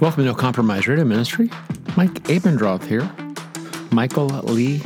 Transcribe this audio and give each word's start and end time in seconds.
Welcome 0.00 0.22
to 0.24 0.30
No 0.30 0.34
Compromise 0.34 0.88
Radio 0.88 1.04
Ministry. 1.04 1.50
Mike 1.94 2.22
Abendroth 2.24 2.84
here. 2.84 3.06
Michael 3.92 4.28
Lee 4.28 4.78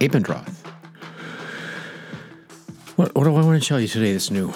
Abendroth. 0.00 0.48
What, 2.96 3.14
what 3.14 3.24
do 3.24 3.36
I 3.36 3.44
want 3.44 3.62
to 3.62 3.68
tell 3.68 3.78
you 3.78 3.88
today 3.88 4.12
that's 4.12 4.30
new? 4.30 4.48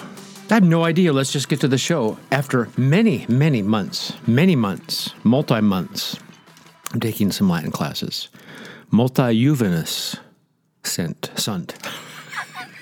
I 0.49 0.55
have 0.55 0.63
no 0.63 0.83
idea. 0.83 1.13
Let's 1.13 1.31
just 1.31 1.47
get 1.47 1.61
to 1.61 1.67
the 1.67 1.77
show. 1.77 2.17
After 2.31 2.69
many, 2.75 3.27
many 3.29 3.61
months, 3.61 4.13
many 4.25 4.55
months, 4.55 5.13
multi 5.23 5.61
months, 5.61 6.17
I'm 6.91 6.99
taking 6.99 7.31
some 7.31 7.47
Latin 7.47 7.69
classes. 7.69 8.29
Multi 8.89 9.21
juvenis 9.21 10.17
sent, 10.83 11.29
sunt. 11.35 11.77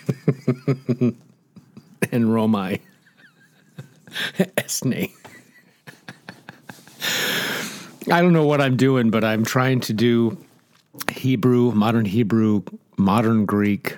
and 2.13 2.33
Romi. 2.33 2.79
Esne. 4.37 5.11
I 8.11 8.21
don't 8.21 8.33
know 8.33 8.45
what 8.45 8.61
I'm 8.61 8.77
doing, 8.77 9.09
but 9.09 9.23
I'm 9.23 9.43
trying 9.43 9.79
to 9.81 9.93
do 9.93 10.37
Hebrew, 11.09 11.71
modern 11.71 12.05
Hebrew, 12.05 12.61
modern 12.97 13.45
Greek, 13.47 13.97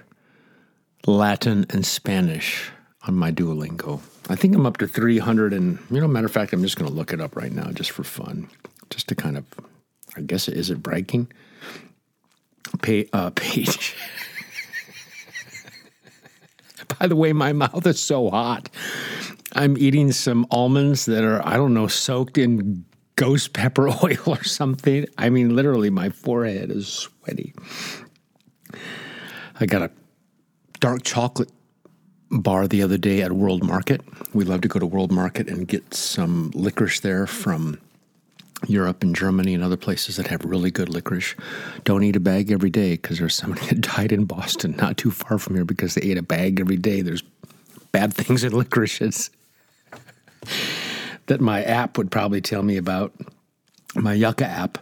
Latin, 1.06 1.66
and 1.70 1.86
Spanish 1.86 2.72
on 3.06 3.16
my 3.16 3.34
Duolingo. 3.34 4.00
I 4.30 4.36
think 4.36 4.56
I'm 4.56 4.66
up 4.66 4.78
to 4.78 4.88
300, 4.88 5.52
and 5.54 5.78
you 5.92 6.00
know, 6.00 6.08
matter 6.08 6.26
of 6.26 6.32
fact, 6.32 6.54
I'm 6.54 6.64
just 6.64 6.78
going 6.78 6.90
to 6.90 6.96
look 6.96 7.12
it 7.12 7.20
up 7.20 7.36
right 7.36 7.52
now 7.52 7.70
just 7.72 7.92
for 7.92 8.06
fun, 8.06 8.50
just 8.90 9.10
to 9.10 9.16
kind 9.16 9.38
of, 9.38 9.44
I 10.16 10.22
guess, 10.22 10.48
is 10.48 10.70
it 10.70 10.82
bragging? 10.82 11.28
Pay, 12.82 13.10
uh, 13.12 13.32
page. 13.32 13.94
By 17.00 17.08
the 17.08 17.16
way, 17.18 17.34
my 17.34 17.52
mouth 17.52 17.86
is 17.86 18.02
so 18.02 18.30
hot. 18.30 18.70
I'm 19.54 19.78
eating 19.78 20.14
some 20.14 20.48
almonds 20.50 21.06
that 21.08 21.26
are, 21.26 21.46
I 21.46 21.58
don't 21.58 21.74
know, 21.74 21.88
soaked 21.88 22.38
in 22.38 22.86
ghost 23.18 23.52
pepper 23.52 23.90
oil 24.04 24.24
or 24.26 24.44
something. 24.46 25.06
I 25.18 25.30
mean, 25.30 25.54
literally, 25.54 25.90
my 25.90 26.10
forehead 26.10 26.72
is 26.72 26.88
sweaty. 26.88 27.54
I 29.60 29.66
got 29.66 29.82
a 29.82 29.92
dark 30.80 31.04
chocolate 31.04 31.52
bar 32.30 32.68
the 32.68 32.82
other 32.82 32.98
day 32.98 33.22
at 33.22 33.34
World 33.34 33.64
Market. 33.64 34.02
We 34.34 34.46
love 34.46 34.62
to 34.62 34.68
go 34.68 34.80
to 34.80 34.86
World 34.86 35.12
Market 35.12 35.50
and 35.50 35.68
get 35.68 35.94
some 35.94 36.52
licorice 36.54 37.00
there 37.02 37.26
from 37.26 37.80
Europe 38.68 39.04
and 39.04 39.16
Germany 39.16 39.54
and 39.54 39.64
other 39.64 39.78
places 39.78 40.18
that 40.18 40.28
have 40.28 40.44
really 40.44 40.72
good 40.72 40.90
licorice. 40.90 41.36
Don't 41.84 42.04
eat 42.04 42.16
a 42.16 42.20
bag 42.20 42.52
every 42.52 42.70
day 42.70 42.92
because 42.92 43.20
there's 43.20 43.36
somebody 43.36 43.66
that 43.68 43.82
died 43.96 44.12
in 44.12 44.26
Boston, 44.26 44.76
not 44.78 44.98
too 44.98 45.12
far 45.12 45.38
from 45.38 45.56
here, 45.56 45.66
because 45.66 45.96
they 45.96 46.02
ate 46.02 46.18
a 46.18 46.24
bag 46.24 46.60
every 46.60 46.78
day. 46.78 47.02
There's 47.02 47.24
bad 47.92 48.14
things 48.14 48.44
in 48.44 48.52
licorices 48.58 49.30
that 51.28 51.40
my 51.40 51.64
app 51.64 51.98
would 51.98 52.12
probably 52.12 52.42
tell 52.42 52.64
me 52.64 52.78
about. 52.78 53.14
My 53.96 54.16
Yuka 54.16 54.44
app. 54.44 54.78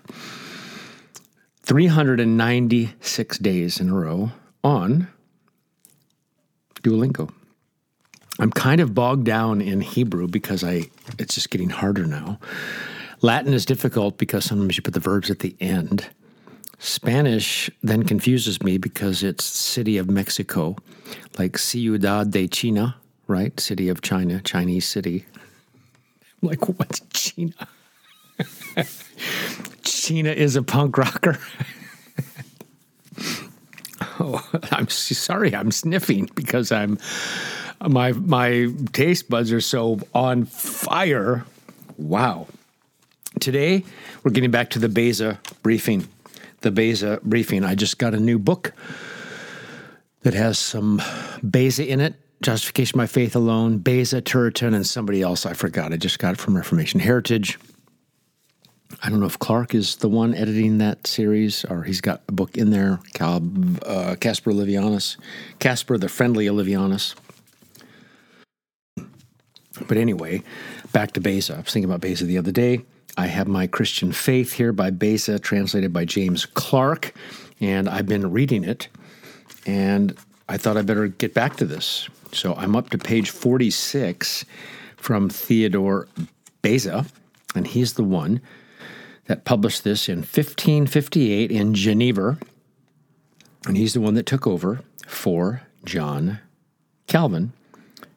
396 1.64 3.38
days 3.40 3.80
in 3.80 3.90
a 3.90 3.94
row 3.94 4.32
on 4.64 5.08
Duolingo. 6.82 7.32
I'm 8.40 8.52
kind 8.52 8.82
of 8.82 8.94
bogged 8.94 9.26
down 9.26 9.62
in 9.62 9.82
Hebrew 9.82 10.28
because 10.28 10.64
I 10.64 10.90
it's 11.18 11.36
just 11.36 11.50
getting 11.50 11.70
harder 11.70 12.06
now. 12.06 12.40
Latin 13.22 13.54
is 13.54 13.66
difficult 13.66 14.18
because 14.18 14.46
sometimes 14.46 14.78
you 14.78 14.84
put 14.84 14.94
the 14.94 15.00
verbs 15.00 15.32
at 15.32 15.40
the 15.40 15.56
end. 15.60 16.08
Spanish 16.78 17.72
then 17.82 18.04
confuses 18.04 18.62
me 18.62 18.78
because 18.78 19.24
it's 19.24 19.46
city 19.46 19.98
of 19.98 20.10
Mexico, 20.10 20.76
like 21.40 21.58
Ciudad 21.58 22.32
de 22.32 22.48
China, 22.48 22.96
right? 23.28 23.58
City 23.60 23.88
of 23.90 24.02
China, 24.02 24.42
Chinese 24.42 24.86
city. 24.86 25.26
Like, 26.42 26.68
what's 26.68 27.00
China? 27.12 27.68
China 29.84 30.30
is 30.30 30.56
a 30.56 30.62
punk 30.62 30.98
rocker. 30.98 31.40
oh, 34.20 34.48
I'm 34.72 34.88
sorry, 34.90 35.56
I'm 35.56 35.72
sniffing 35.72 36.30
because 36.36 36.72
I'm 36.72 37.00
my 37.88 38.12
my 38.12 38.68
taste 38.94 39.30
buds 39.30 39.52
are 39.52 39.62
so 39.62 40.00
on 40.14 40.46
fire. 40.46 41.46
Wow. 41.98 42.48
Today 43.40 43.84
we're 44.24 44.32
getting 44.32 44.52
back 44.52 44.70
to 44.72 44.80
the 44.80 44.90
Beza 44.90 45.40
briefing. 45.64 46.08
The 46.62 46.72
Beza 46.72 47.20
briefing. 47.24 47.64
I 47.64 47.76
just 47.76 47.98
got 47.98 48.14
a 48.14 48.20
new 48.20 48.38
book 48.38 48.74
that 50.22 50.34
has 50.34 50.60
some 50.60 51.02
Beza 51.48 51.88
in 51.88 52.02
it. 52.02 52.16
Justification 52.46 53.00
by 53.00 53.08
Faith 53.08 53.36
Alone, 53.36 53.80
Beza, 53.80 54.22
Turretin, 54.22 54.76
and 54.76 54.86
somebody 54.86 55.24
else 55.24 55.48
I 55.48 55.54
forgot. 55.54 55.92
I 55.92 55.98
just 55.98 56.20
got 56.20 56.36
it 56.36 56.40
from 56.40 56.56
Reformation 56.56 57.00
Heritage. 57.00 57.58
I 59.02 59.10
don't 59.10 59.20
know 59.20 59.26
if 59.26 59.40
Clark 59.40 59.74
is 59.74 59.96
the 59.96 60.08
one 60.08 60.36
editing 60.36 60.78
that 60.78 61.08
series 61.08 61.66
or 61.66 61.82
he's 61.82 62.02
got 62.02 62.22
a 62.28 62.32
book 62.32 62.56
in 62.56 62.70
there, 62.70 63.00
Cal, 63.16 63.42
uh, 63.84 64.16
Caspar 64.20 64.52
Olevianus, 64.52 65.18
Caspar 65.58 65.98
the 65.98 66.08
Friendly 66.08 66.46
Olevianus. 66.46 67.16
But 69.88 69.98
anyway, 69.98 70.44
back 70.94 71.14
to 71.14 71.22
Beza. 71.22 71.56
I 71.56 71.62
was 71.62 71.74
thinking 71.74 71.90
about 71.90 72.02
Beza 72.02 72.26
the 72.26 72.38
other 72.38 72.52
day. 72.52 72.86
I 73.18 73.26
have 73.26 73.48
my 73.48 73.66
Christian 73.66 74.12
Faith 74.12 74.54
here 74.54 74.72
by 74.72 74.92
Beza, 74.92 75.40
translated 75.40 75.92
by 75.92 76.06
James 76.06 76.46
Clark, 76.46 77.12
and 77.60 77.90
I've 77.90 78.06
been 78.06 78.32
reading 78.32 78.64
it. 78.64 78.88
And 79.66 80.16
I 80.48 80.58
thought 80.58 80.78
I 80.78 80.84
better 80.84 81.08
get 81.08 81.34
back 81.34 81.56
to 81.58 81.66
this. 81.66 82.08
So 82.32 82.54
I'm 82.56 82.76
up 82.76 82.90
to 82.92 82.98
page 82.98 83.30
46 83.30 84.46
from 84.98 85.30
Theodore 85.30 86.08
Beza, 86.62 87.06
and 87.56 87.68
he's 87.68 87.94
the 87.94 88.04
one 88.04 88.42
that 89.26 89.46
published 89.46 89.84
this 89.84 90.10
in 90.10 90.20
1558 90.20 91.52
in 91.52 91.74
Geneva. 91.74 92.38
And 93.68 93.78
he's 93.78 93.94
the 93.94 94.02
one 94.02 94.14
that 94.16 94.26
took 94.28 94.46
over 94.46 94.82
for 95.08 95.64
John 95.84 96.40
Calvin, 97.08 97.52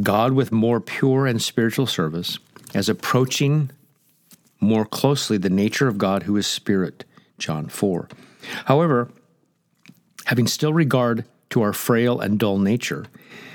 God 0.00 0.32
with 0.32 0.50
more 0.50 0.80
pure 0.80 1.28
and 1.28 1.40
spiritual 1.40 1.86
service, 1.86 2.40
as 2.74 2.88
approaching 2.88 3.70
more 4.58 4.84
closely 4.84 5.38
the 5.38 5.48
nature 5.48 5.86
of 5.86 5.96
God 5.96 6.24
who 6.24 6.36
is 6.36 6.48
Spirit. 6.48 7.04
John 7.38 7.68
4. 7.68 8.08
However, 8.64 9.12
having 10.24 10.48
still 10.48 10.72
regard 10.72 11.24
to 11.50 11.62
our 11.62 11.72
frail 11.72 12.18
and 12.18 12.36
dull 12.36 12.58
nature, 12.58 13.06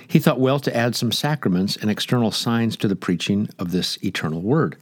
he 0.08 0.20
thought 0.20 0.40
well 0.40 0.62
to 0.62 0.74
add 0.74 0.96
some 0.96 1.12
sacraments 1.12 1.76
and 1.76 1.92
external 1.92 2.32
signs 2.32 2.78
to 2.78 2.88
the 2.88 2.96
preaching 2.96 3.50
of 3.60 3.72
this 3.72 4.02
eternal 4.02 4.42
word, 4.42 4.78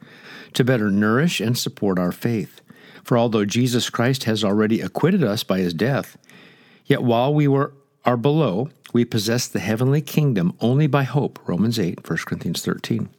to 0.55 0.63
better 0.63 0.89
nourish 0.89 1.39
and 1.39 1.57
support 1.57 1.99
our 1.99 2.11
faith. 2.11 2.61
For 3.03 3.17
although 3.17 3.45
Jesus 3.45 3.89
Christ 3.89 4.23
has 4.23 4.43
already 4.43 4.79
acquitted 4.81 5.23
us 5.23 5.43
by 5.43 5.59
his 5.59 5.73
death, 5.73 6.17
yet 6.85 7.03
while 7.03 7.33
we 7.33 7.47
were 7.47 7.73
are 8.05 8.17
below, 8.17 8.69
we 8.93 9.05
possess 9.05 9.47
the 9.47 9.59
heavenly 9.59 10.01
kingdom 10.01 10.55
only 10.59 10.87
by 10.87 11.03
hope. 11.03 11.39
Romans 11.47 11.79
8, 11.79 12.07
1 12.07 12.17
Corinthians 12.25 12.63
13. 12.63 13.09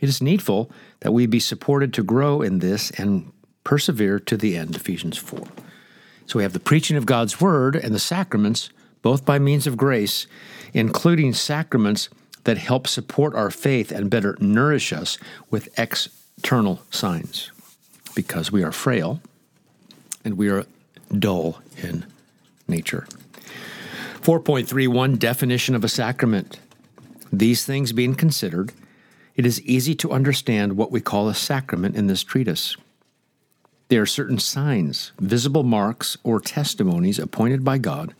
It 0.00 0.08
is 0.08 0.22
needful 0.22 0.70
that 1.00 1.12
we 1.12 1.26
be 1.26 1.40
supported 1.40 1.92
to 1.94 2.02
grow 2.02 2.42
in 2.42 2.58
this 2.58 2.90
and 2.92 3.32
persevere 3.64 4.20
to 4.20 4.36
the 4.36 4.56
end. 4.56 4.76
Ephesians 4.76 5.16
4. 5.16 5.40
So 6.26 6.38
we 6.38 6.42
have 6.42 6.52
the 6.52 6.60
preaching 6.60 6.96
of 6.96 7.06
God's 7.06 7.40
word 7.40 7.74
and 7.74 7.94
the 7.94 7.98
sacraments, 7.98 8.70
both 9.02 9.24
by 9.24 9.38
means 9.38 9.66
of 9.66 9.76
grace, 9.76 10.26
including 10.72 11.32
sacraments 11.32 12.10
that 12.44 12.58
help 12.58 12.86
support 12.86 13.34
our 13.34 13.50
faith 13.50 13.90
and 13.90 14.10
better 14.10 14.36
nourish 14.40 14.92
us 14.92 15.18
with 15.50 15.68
external 16.38 16.80
signs, 16.90 17.50
because 18.14 18.52
we 18.52 18.62
are 18.62 18.70
frail 18.70 19.20
and 20.24 20.38
we 20.38 20.48
are 20.48 20.64
dull 21.18 21.60
in 21.82 22.06
nature. 22.68 23.06
4.31 24.22 25.18
Definition 25.18 25.74
of 25.74 25.82
a 25.82 25.88
sacrament. 25.88 26.60
These 27.32 27.66
things 27.66 27.92
being 27.92 28.14
considered, 28.14 28.72
it 29.34 29.44
is 29.44 29.60
easy 29.62 29.96
to 29.96 30.12
understand 30.12 30.76
what 30.76 30.92
we 30.92 31.00
call 31.00 31.28
a 31.28 31.34
sacrament 31.34 31.96
in 31.96 32.06
this 32.06 32.22
treatise. 32.22 32.76
There 33.88 34.02
are 34.02 34.06
certain 34.06 34.38
signs, 34.38 35.10
visible 35.18 35.64
marks, 35.64 36.16
or 36.22 36.40
testimonies 36.40 37.18
appointed 37.18 37.64
by 37.64 37.78
God 37.78 38.14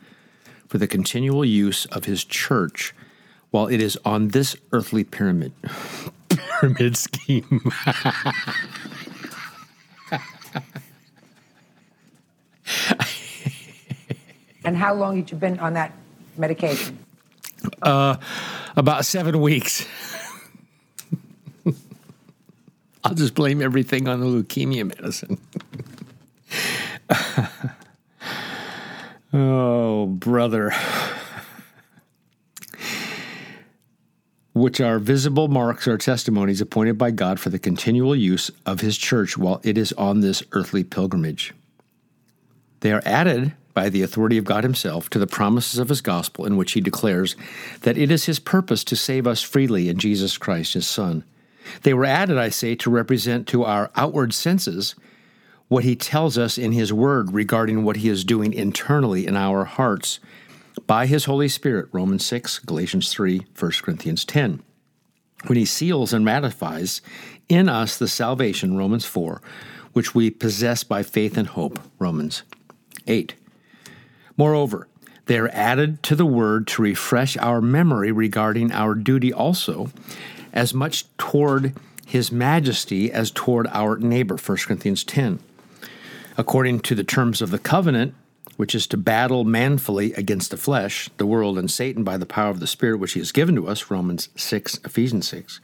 for 0.67 0.79
the 0.79 0.89
continual 0.89 1.45
use 1.45 1.87
of 1.87 2.07
His 2.07 2.25
church 2.25 2.95
while 3.51 3.69
it 3.69 3.81
is 3.81 3.97
on 4.05 4.29
this 4.29 4.57
earthly 4.73 5.05
pyramid. 5.05 5.53
pyramid 6.61 6.97
scheme. 6.97 7.73
And 14.65 14.77
how 14.77 14.93
long 14.93 15.17
had 15.17 15.31
you 15.31 15.39
been 15.39 15.59
on 15.61 15.73
that 15.75 15.95
medication? 16.37 16.99
Uh, 17.81 18.17
about 18.77 19.07
seven 19.07 19.41
weeks. 19.41 19.87
I'll 23.03 23.15
just 23.15 23.35
blame 23.35 23.63
everything 23.63 24.09
on 24.09 24.21
the 24.21 24.27
leukemia 24.27 24.87
medicine. 24.87 25.39
oh, 29.33 30.05
brother. 30.07 30.73
Which 34.69 34.83
are 34.83 34.99
visible 34.99 35.49
marks 35.49 35.89
or 35.89 35.97
testimonies 35.97 36.61
appointed 36.61 36.99
by 36.99 37.11
God 37.11 37.41
for 37.41 37.49
the 37.49 37.59
continual 37.59 38.15
use 38.15 38.51
of 38.67 38.81
His 38.81 38.99
church 38.99 39.39
while 39.39 39.63
it 39.65 39.79
is 39.79 39.95
on 39.95 40.21
this 40.21 40.43
earthly 40.53 40.85
pilgrimage. 40.85 41.55
They 42.81 42.93
are 42.93 43.01
added 43.07 43.55
by 43.73 43.89
the 43.89 44.03
authority 44.03 44.37
of 44.37 44.45
God 44.45 44.65
Himself 44.65 45.09
to 45.09 45.19
the 45.19 45.27
promises 45.27 45.79
of 45.79 45.89
His 45.89 46.03
gospel, 46.03 46.45
in 46.45 46.59
which 46.59 46.73
He 46.73 46.83
declares 46.83 47.35
that 47.81 47.97
it 47.97 48.11
is 48.11 48.27
His 48.27 48.39
purpose 48.39 48.85
to 48.85 48.95
save 48.95 49.27
us 49.27 49.41
freely 49.41 49.89
in 49.89 49.97
Jesus 49.97 50.37
Christ, 50.37 50.75
His 50.75 50.87
Son 50.87 51.25
they 51.83 51.95
were 51.95 52.05
added, 52.05 52.39
I 52.39 52.49
say, 52.49 52.75
to 52.77 52.91
represent 52.91 53.47
to 53.49 53.65
our 53.65 53.91
outward 53.97 54.35
senses 54.35 54.95
what 55.69 55.85
he 55.85 55.97
tells 55.97 56.39
us 56.39 56.57
in 56.57 56.73
his 56.73 56.93
word 56.93 57.33
regarding 57.33 57.85
what 57.85 57.97
he 57.97 58.09
is 58.09 58.25
doing 58.25 58.53
internally 58.53 59.27
in 59.27 59.37
our 59.37 59.65
hearts 59.65 60.19
by 60.87 61.07
his 61.07 61.25
Holy 61.25 61.49
Spirit, 61.49 61.89
Romans 61.93 62.25
6, 62.27 62.61
Galatians 62.61 63.13
3, 63.13 63.45
1 63.59 63.73
Corinthians 63.83 64.25
10. 64.25 64.63
When 65.47 65.59
he 65.59 65.65
seals 65.65 66.13
and 66.13 66.25
ratifies 66.25 67.01
in 67.49 67.69
us 67.69 67.97
the 67.97 68.09
salvation, 68.09 68.77
Romans 68.77 69.05
4, 69.05 69.41
which 69.93 70.15
we 70.15 70.31
possess 70.31 70.85
by 70.85 71.03
faith 71.03 71.37
and 71.37 71.49
hope, 71.49 71.81
Romans 71.99 72.43
8. 73.07 73.35
Moreover, 74.37 74.89
they 75.27 75.39
are 75.39 75.49
added 75.49 76.03
to 76.05 76.17
the 76.17 76.27
word 76.27 76.67
to 76.69 76.83
refresh 76.83 77.37
our 77.37 77.61
memory 77.61 78.11
regarding 78.11 78.73
our 78.73 78.95
duty 78.95 79.33
also 79.33 79.91
as 80.53 80.73
much 80.73 81.05
toward 81.19 81.75
his 82.07 82.33
majesty 82.33 83.13
as 83.13 83.31
toward 83.31 83.67
our 83.69 83.99
neighbor, 83.99 84.37
1 84.37 84.59
Corinthians 84.59 85.05
10. 85.05 85.39
According 86.39 86.81
to 86.81 86.95
the 86.95 87.05
terms 87.05 87.43
of 87.43 87.51
the 87.51 87.59
covenant, 87.59 88.15
which 88.59 88.75
is 88.75 88.89
to 88.89 88.97
battle 88.97 89.45
manfully 89.45 90.13
against 90.15 90.51
the 90.51 90.57
flesh, 90.57 91.09
the 91.17 91.25
world, 91.25 91.57
and 91.57 91.71
Satan 91.71 92.03
by 92.03 92.17
the 92.17 92.27
power 92.27 92.51
of 92.51 92.59
the 92.59 92.67
Spirit 92.67 92.99
which 92.99 93.13
he 93.13 93.21
has 93.21 93.31
given 93.31 93.55
to 93.55 93.69
us, 93.69 93.89
Romans 93.89 94.31
6, 94.35 94.81
Ephesians 94.85 95.29
6, 95.29 95.61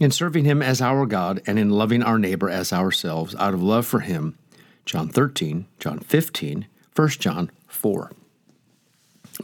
in 0.00 0.12
serving 0.12 0.44
him 0.44 0.62
as 0.62 0.80
our 0.80 1.06
God 1.06 1.42
and 1.44 1.58
in 1.58 1.70
loving 1.70 2.04
our 2.04 2.20
neighbor 2.20 2.48
as 2.48 2.72
ourselves, 2.72 3.34
out 3.34 3.52
of 3.52 3.60
love 3.60 3.84
for 3.84 3.98
him, 3.98 4.38
John 4.84 5.08
13, 5.08 5.66
John 5.80 5.98
15, 5.98 6.66
1 6.94 7.08
John 7.08 7.50
4. 7.66 8.12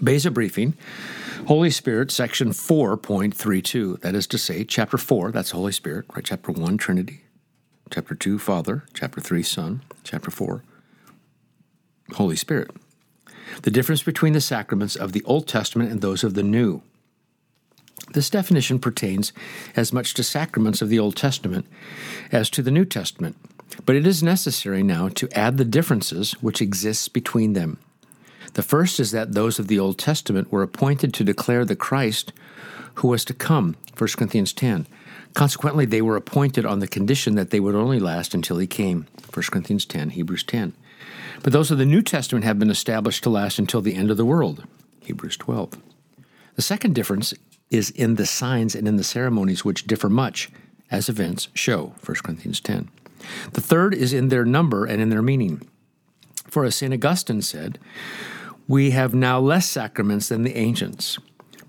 Beza 0.00 0.30
briefing 0.30 0.74
Holy 1.48 1.70
Spirit, 1.70 2.12
section 2.12 2.50
4.32. 2.50 4.00
That 4.00 4.14
is 4.14 4.28
to 4.28 4.38
say, 4.38 4.62
chapter 4.62 4.96
4, 4.96 5.32
that's 5.32 5.50
Holy 5.50 5.72
Spirit, 5.72 6.06
right? 6.14 6.24
Chapter 6.24 6.52
1, 6.52 6.76
Trinity. 6.76 7.22
Chapter 7.90 8.14
2, 8.14 8.38
Father. 8.38 8.84
Chapter 8.94 9.20
3, 9.20 9.42
Son. 9.42 9.82
Chapter 10.04 10.30
4, 10.30 10.62
Holy 12.14 12.36
Spirit. 12.36 12.70
The 13.62 13.70
difference 13.70 14.02
between 14.02 14.32
the 14.32 14.40
sacraments 14.40 14.96
of 14.96 15.12
the 15.12 15.22
Old 15.24 15.48
Testament 15.48 15.90
and 15.90 16.00
those 16.00 16.24
of 16.24 16.34
the 16.34 16.42
New. 16.42 16.82
This 18.12 18.30
definition 18.30 18.78
pertains 18.78 19.32
as 19.74 19.92
much 19.92 20.14
to 20.14 20.22
sacraments 20.22 20.80
of 20.80 20.88
the 20.88 20.98
Old 20.98 21.16
Testament 21.16 21.66
as 22.30 22.48
to 22.50 22.62
the 22.62 22.70
New 22.70 22.84
Testament, 22.84 23.36
but 23.84 23.96
it 23.96 24.06
is 24.06 24.22
necessary 24.22 24.82
now 24.82 25.08
to 25.08 25.28
add 25.32 25.56
the 25.56 25.64
differences 25.64 26.32
which 26.42 26.62
exist 26.62 27.12
between 27.12 27.54
them. 27.54 27.78
The 28.54 28.62
first 28.62 29.00
is 29.00 29.10
that 29.10 29.32
those 29.32 29.58
of 29.58 29.68
the 29.68 29.78
Old 29.78 29.98
Testament 29.98 30.50
were 30.52 30.62
appointed 30.62 31.12
to 31.14 31.24
declare 31.24 31.64
the 31.64 31.76
Christ 31.76 32.32
who 32.96 33.08
was 33.08 33.24
to 33.26 33.34
come, 33.34 33.76
1 33.98 34.08
Corinthians 34.16 34.52
10. 34.52 34.86
Consequently, 35.34 35.84
they 35.84 36.00
were 36.00 36.16
appointed 36.16 36.64
on 36.64 36.78
the 36.78 36.88
condition 36.88 37.34
that 37.34 37.50
they 37.50 37.60
would 37.60 37.74
only 37.74 37.98
last 37.98 38.34
until 38.34 38.56
he 38.56 38.66
came, 38.66 39.06
1 39.32 39.44
Corinthians 39.50 39.84
10, 39.84 40.10
Hebrews 40.10 40.44
10. 40.44 40.72
But 41.42 41.52
those 41.52 41.70
of 41.70 41.78
the 41.78 41.86
New 41.86 42.02
Testament 42.02 42.44
have 42.44 42.58
been 42.58 42.70
established 42.70 43.22
to 43.24 43.30
last 43.30 43.58
until 43.58 43.80
the 43.80 43.94
end 43.94 44.10
of 44.10 44.16
the 44.16 44.24
world, 44.24 44.64
Hebrews 45.00 45.36
12. 45.36 45.78
The 46.54 46.62
second 46.62 46.94
difference 46.94 47.34
is 47.70 47.90
in 47.90 48.14
the 48.14 48.26
signs 48.26 48.74
and 48.74 48.86
in 48.88 48.96
the 48.96 49.04
ceremonies, 49.04 49.64
which 49.64 49.86
differ 49.86 50.08
much, 50.08 50.50
as 50.90 51.08
events 51.08 51.48
show, 51.54 51.94
1 52.04 52.16
Corinthians 52.22 52.60
10. 52.60 52.88
The 53.52 53.60
third 53.60 53.94
is 53.94 54.12
in 54.12 54.28
their 54.28 54.44
number 54.44 54.84
and 54.84 55.00
in 55.00 55.10
their 55.10 55.22
meaning. 55.22 55.68
For 56.48 56.64
as 56.64 56.76
St. 56.76 56.94
Augustine 56.94 57.42
said, 57.42 57.78
we 58.68 58.92
have 58.92 59.14
now 59.14 59.38
less 59.38 59.68
sacraments 59.68 60.28
than 60.28 60.42
the 60.42 60.56
ancients, 60.56 61.18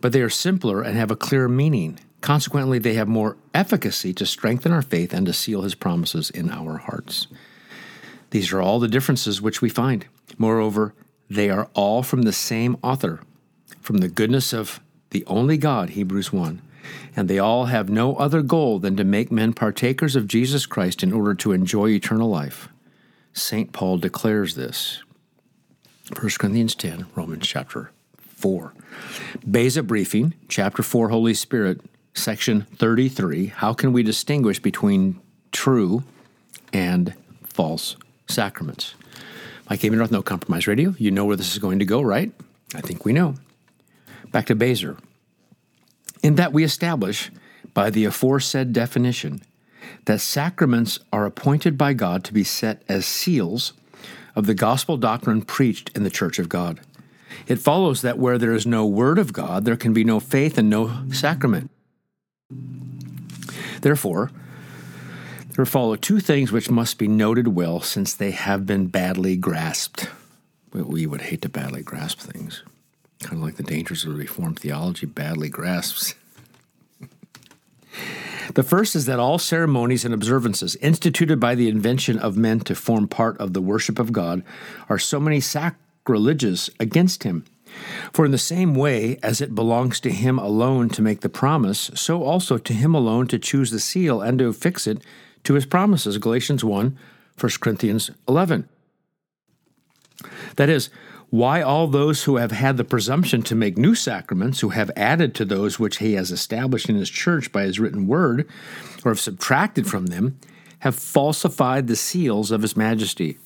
but 0.01 0.13
they 0.13 0.21
are 0.21 0.29
simpler 0.29 0.81
and 0.81 0.97
have 0.97 1.11
a 1.11 1.15
clearer 1.15 1.49
meaning. 1.49 1.99
Consequently, 2.21 2.79
they 2.79 2.93
have 2.95 3.07
more 3.07 3.37
efficacy 3.53 4.13
to 4.13 4.25
strengthen 4.25 4.71
our 4.71 4.81
faith 4.81 5.13
and 5.13 5.25
to 5.25 5.33
seal 5.33 5.61
his 5.61 5.75
promises 5.75 6.29
in 6.29 6.49
our 6.49 6.77
hearts. 6.77 7.27
These 8.29 8.51
are 8.51 8.61
all 8.61 8.79
the 8.79 8.87
differences 8.87 9.41
which 9.41 9.61
we 9.61 9.69
find. 9.69 10.05
Moreover, 10.37 10.93
they 11.29 11.49
are 11.49 11.69
all 11.73 12.03
from 12.03 12.23
the 12.23 12.33
same 12.33 12.77
author, 12.83 13.21
from 13.81 13.97
the 13.97 14.07
goodness 14.07 14.53
of 14.53 14.79
the 15.11 15.25
only 15.25 15.57
God, 15.57 15.91
Hebrews 15.91 16.33
1. 16.33 16.61
And 17.15 17.27
they 17.27 17.39
all 17.39 17.65
have 17.65 17.89
no 17.89 18.15
other 18.15 18.41
goal 18.41 18.79
than 18.79 18.95
to 18.97 19.03
make 19.03 19.31
men 19.31 19.53
partakers 19.53 20.15
of 20.15 20.27
Jesus 20.27 20.65
Christ 20.65 21.03
in 21.03 21.11
order 21.11 21.33
to 21.35 21.51
enjoy 21.51 21.89
eternal 21.89 22.29
life. 22.29 22.69
St. 23.33 23.71
Paul 23.71 23.97
declares 23.97 24.55
this 24.55 25.03
1 26.19 26.31
Corinthians 26.39 26.75
10, 26.75 27.07
Romans 27.15 27.45
chapter 27.45 27.91
4. 28.17 28.73
Beza 29.49 29.83
Briefing, 29.83 30.33
chapter 30.47 30.81
4, 30.81 31.09
Holy 31.09 31.33
Spirit, 31.33 31.81
section 32.13 32.65
33. 32.75 33.47
How 33.47 33.73
can 33.73 33.91
we 33.91 34.03
distinguish 34.03 34.59
between 34.59 35.19
true 35.51 36.03
and 36.71 37.13
false 37.43 37.97
sacraments? 38.29 38.95
Mike 39.69 39.81
Abendroth 39.81 40.11
No 40.11 40.21
Compromise 40.21 40.67
Radio. 40.67 40.95
You 40.97 41.11
know 41.11 41.25
where 41.25 41.35
this 41.35 41.51
is 41.51 41.59
going 41.59 41.79
to 41.79 41.85
go, 41.85 42.01
right? 42.01 42.31
I 42.73 42.81
think 42.81 43.05
we 43.05 43.13
know. 43.13 43.35
Back 44.31 44.45
to 44.47 44.55
Beza. 44.55 44.97
In 46.23 46.35
that 46.35 46.53
we 46.53 46.63
establish, 46.63 47.31
by 47.73 47.89
the 47.89 48.05
aforesaid 48.05 48.73
definition, 48.73 49.41
that 50.05 50.21
sacraments 50.21 50.99
are 51.11 51.25
appointed 51.25 51.77
by 51.77 51.93
God 51.93 52.23
to 52.23 52.33
be 52.33 52.43
set 52.43 52.83
as 52.87 53.05
seals 53.05 53.73
of 54.35 54.45
the 54.45 54.53
gospel 54.53 54.97
doctrine 54.97 55.41
preached 55.41 55.91
in 55.95 56.03
the 56.03 56.09
Church 56.09 56.39
of 56.39 56.49
God. 56.49 56.79
It 57.47 57.59
follows 57.59 58.01
that 58.01 58.17
where 58.17 58.37
there 58.37 58.53
is 58.53 58.65
no 58.65 58.85
word 58.85 59.19
of 59.19 59.33
God, 59.33 59.65
there 59.65 59.75
can 59.75 59.93
be 59.93 60.03
no 60.03 60.19
faith 60.19 60.57
and 60.57 60.69
no 60.69 61.03
sacrament. 61.11 61.69
Therefore, 63.81 64.31
there 65.57 65.65
follow 65.65 65.95
two 65.95 66.19
things 66.19 66.51
which 66.51 66.69
must 66.69 66.99
be 66.99 67.07
noted 67.07 67.47
well 67.47 67.81
since 67.81 68.13
they 68.13 68.29
have 68.29 68.67
been 68.67 68.85
badly 68.85 69.35
grasped. 69.35 70.07
We 70.71 71.07
would 71.07 71.21
hate 71.21 71.41
to 71.41 71.49
badly 71.49 71.81
grasp 71.81 72.19
things. 72.19 72.61
Kind 73.23 73.37
of 73.37 73.43
like 73.43 73.55
the 73.55 73.63
dangers 73.63 74.05
of 74.05 74.15
Reformed 74.15 74.59
theology 74.59 75.07
badly 75.07 75.49
grasps. 75.49 76.13
the 78.53 78.61
first 78.61 78.95
is 78.95 79.07
that 79.07 79.17
all 79.17 79.39
ceremonies 79.39 80.05
and 80.05 80.13
observances 80.13 80.75
instituted 80.75 81.39
by 81.39 81.55
the 81.55 81.69
invention 81.69 82.19
of 82.19 82.37
men 82.37 82.59
to 82.59 82.75
form 82.75 83.07
part 83.07 83.35
of 83.39 83.53
the 83.53 83.61
worship 83.61 83.97
of 83.97 84.13
God 84.13 84.43
are 84.89 84.99
so 84.99 85.19
many 85.19 85.39
sacrileges 85.39 86.69
against 86.79 87.23
Him. 87.23 87.45
For 88.13 88.25
in 88.25 88.31
the 88.31 88.37
same 88.37 88.75
way 88.75 89.17
as 89.23 89.41
it 89.41 89.55
belongs 89.55 89.99
to 90.01 90.11
Him 90.11 90.37
alone 90.37 90.89
to 90.89 91.01
make 91.01 91.21
the 91.21 91.29
promise, 91.29 91.89
so 91.95 92.21
also 92.21 92.59
to 92.59 92.73
Him 92.73 92.93
alone 92.93 93.25
to 93.29 93.39
choose 93.39 93.71
the 93.71 93.79
seal 93.79 94.21
and 94.21 94.37
to 94.37 94.53
fix 94.53 94.85
it 94.85 95.01
to 95.43 95.53
His 95.53 95.65
promises. 95.65 96.17
Galatians 96.17 96.63
1, 96.63 96.97
1 97.39 97.51
Corinthians 97.59 98.11
11. 98.27 98.67
That 100.55 100.69
is, 100.69 100.89
why 101.29 101.61
all 101.61 101.87
those 101.87 102.23
who 102.23 102.37
have 102.37 102.51
had 102.51 102.77
the 102.77 102.85
presumption 102.85 103.41
to 103.43 103.55
make 103.55 103.77
new 103.77 103.95
sacraments, 103.95 104.61
who 104.61 104.69
have 104.69 104.89
added 104.95 105.35
to 105.35 105.45
those 105.45 105.77
which 105.77 105.97
he 105.97 106.13
has 106.13 106.31
established 106.31 106.89
in 106.89 106.95
his 106.95 107.09
church 107.09 107.51
by 107.51 107.63
his 107.63 107.79
written 107.79 108.07
word, 108.07 108.47
or 109.03 109.11
have 109.11 109.19
subtracted 109.19 109.87
from 109.87 110.07
them, 110.07 110.39
have 110.79 110.95
falsified 110.95 111.87
the 111.87 111.95
seals 111.95 112.49
of 112.49 112.61
his 112.61 112.77
majesty. 112.77 113.37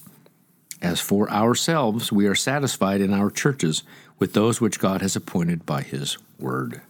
As 0.82 1.00
for 1.00 1.30
ourselves, 1.32 2.12
we 2.12 2.28
are 2.28 2.36
satisfied 2.36 3.02
in 3.02 3.14
our 3.14 3.32
churches 3.32 3.84
with 4.20 4.34
those 4.34 4.62
which 4.62 4.80
God 4.80 5.02
has 5.02 5.16
appointed 5.16 5.66
by 5.66 5.82
his 5.82 6.18
word. 6.40 6.82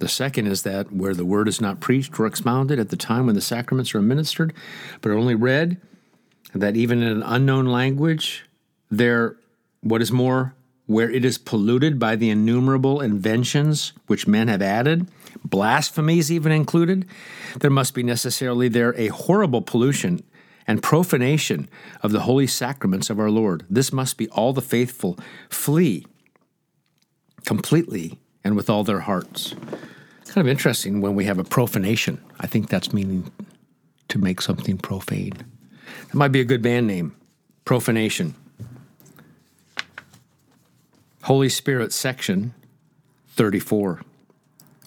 The 0.00 0.08
second 0.08 0.46
is 0.46 0.62
that 0.62 0.92
where 0.92 1.14
the 1.14 1.26
word 1.26 1.46
is 1.46 1.60
not 1.60 1.80
preached 1.80 2.18
or 2.18 2.26
expounded 2.26 2.78
at 2.78 2.88
the 2.88 2.96
time 2.96 3.26
when 3.26 3.34
the 3.34 3.40
sacraments 3.40 3.94
are 3.94 3.98
administered, 3.98 4.52
but 5.02 5.12
only 5.12 5.34
read, 5.34 5.80
that 6.54 6.74
even 6.74 7.02
in 7.02 7.08
an 7.08 7.22
unknown 7.22 7.66
language, 7.66 8.46
there, 8.90 9.36
what 9.82 10.02
is 10.02 10.10
more, 10.10 10.54
where 10.86 11.10
it 11.10 11.24
is 11.24 11.38
polluted 11.38 11.98
by 11.98 12.16
the 12.16 12.30
innumerable 12.30 13.00
inventions 13.00 13.92
which 14.06 14.26
men 14.26 14.48
have 14.48 14.62
added, 14.62 15.06
blasphemies 15.44 16.32
even 16.32 16.50
included, 16.50 17.06
there 17.60 17.70
must 17.70 17.94
be 17.94 18.02
necessarily 18.02 18.68
there 18.68 18.94
a 18.96 19.08
horrible 19.08 19.62
pollution 19.62 20.24
and 20.66 20.82
profanation 20.82 21.68
of 22.02 22.10
the 22.10 22.20
holy 22.20 22.46
sacraments 22.46 23.10
of 23.10 23.20
our 23.20 23.30
Lord. 23.30 23.66
This 23.68 23.92
must 23.92 24.16
be 24.16 24.28
all 24.30 24.52
the 24.52 24.62
faithful 24.62 25.18
flee 25.50 26.06
completely 27.44 28.18
and 28.44 28.56
with 28.56 28.70
all 28.70 28.84
their 28.84 29.00
hearts. 29.00 29.54
Kind 30.26 30.46
of 30.46 30.48
interesting 30.48 31.00
when 31.00 31.14
we 31.14 31.24
have 31.24 31.38
a 31.38 31.44
profanation. 31.44 32.22
I 32.38 32.46
think 32.46 32.68
that's 32.68 32.92
meaning 32.92 33.30
to 34.08 34.18
make 34.18 34.40
something 34.40 34.78
profane. 34.78 35.34
That 36.08 36.14
might 36.14 36.28
be 36.28 36.40
a 36.40 36.44
good 36.44 36.62
band 36.62 36.86
name, 36.86 37.16
Profanation. 37.64 38.34
Holy 41.22 41.48
Spirit 41.48 41.92
section 41.92 42.54
34. 43.30 44.02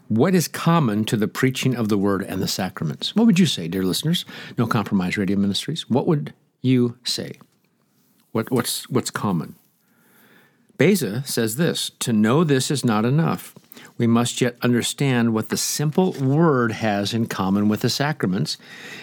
What 0.07 0.36
is 0.36 0.48
common 0.48 1.05
to 1.05 1.17
the 1.17 1.27
preaching 1.27 1.75
of 1.75 1.89
the 1.89 1.98
word 1.98 2.24
and 2.24 2.41
the 2.41 2.48
sacraments? 2.48 3.15
What 3.15 3.25
would 3.25 3.39
you 3.39 3.45
say, 3.45 3.67
dear 3.67 3.83
listeners? 3.83 4.25
No 4.57 4.67
Compromise 4.67 5.17
Radio 5.17 5.38
Ministries. 5.38 5.89
What 5.89 6.07
would 6.07 6.33
you 6.62 6.98
say? 7.03 7.39
What, 8.31 8.51
what's, 8.51 8.89
what's 8.89 9.12
common? 9.12 9.55
Beza 10.83 11.23
says 11.25 11.55
this 11.55 11.91
To 11.99 12.11
know 12.11 12.43
this 12.43 12.69
is 12.69 12.83
not 12.83 13.05
enough. 13.05 13.55
We 13.97 14.05
must 14.05 14.41
yet 14.41 14.57
understand 14.61 15.33
what 15.33 15.47
the 15.47 15.55
simple 15.55 16.11
word 16.11 16.73
has 16.73 17.13
in 17.13 17.27
common 17.27 17.69
with 17.69 17.79
the 17.79 17.89
sacraments, 17.89 18.57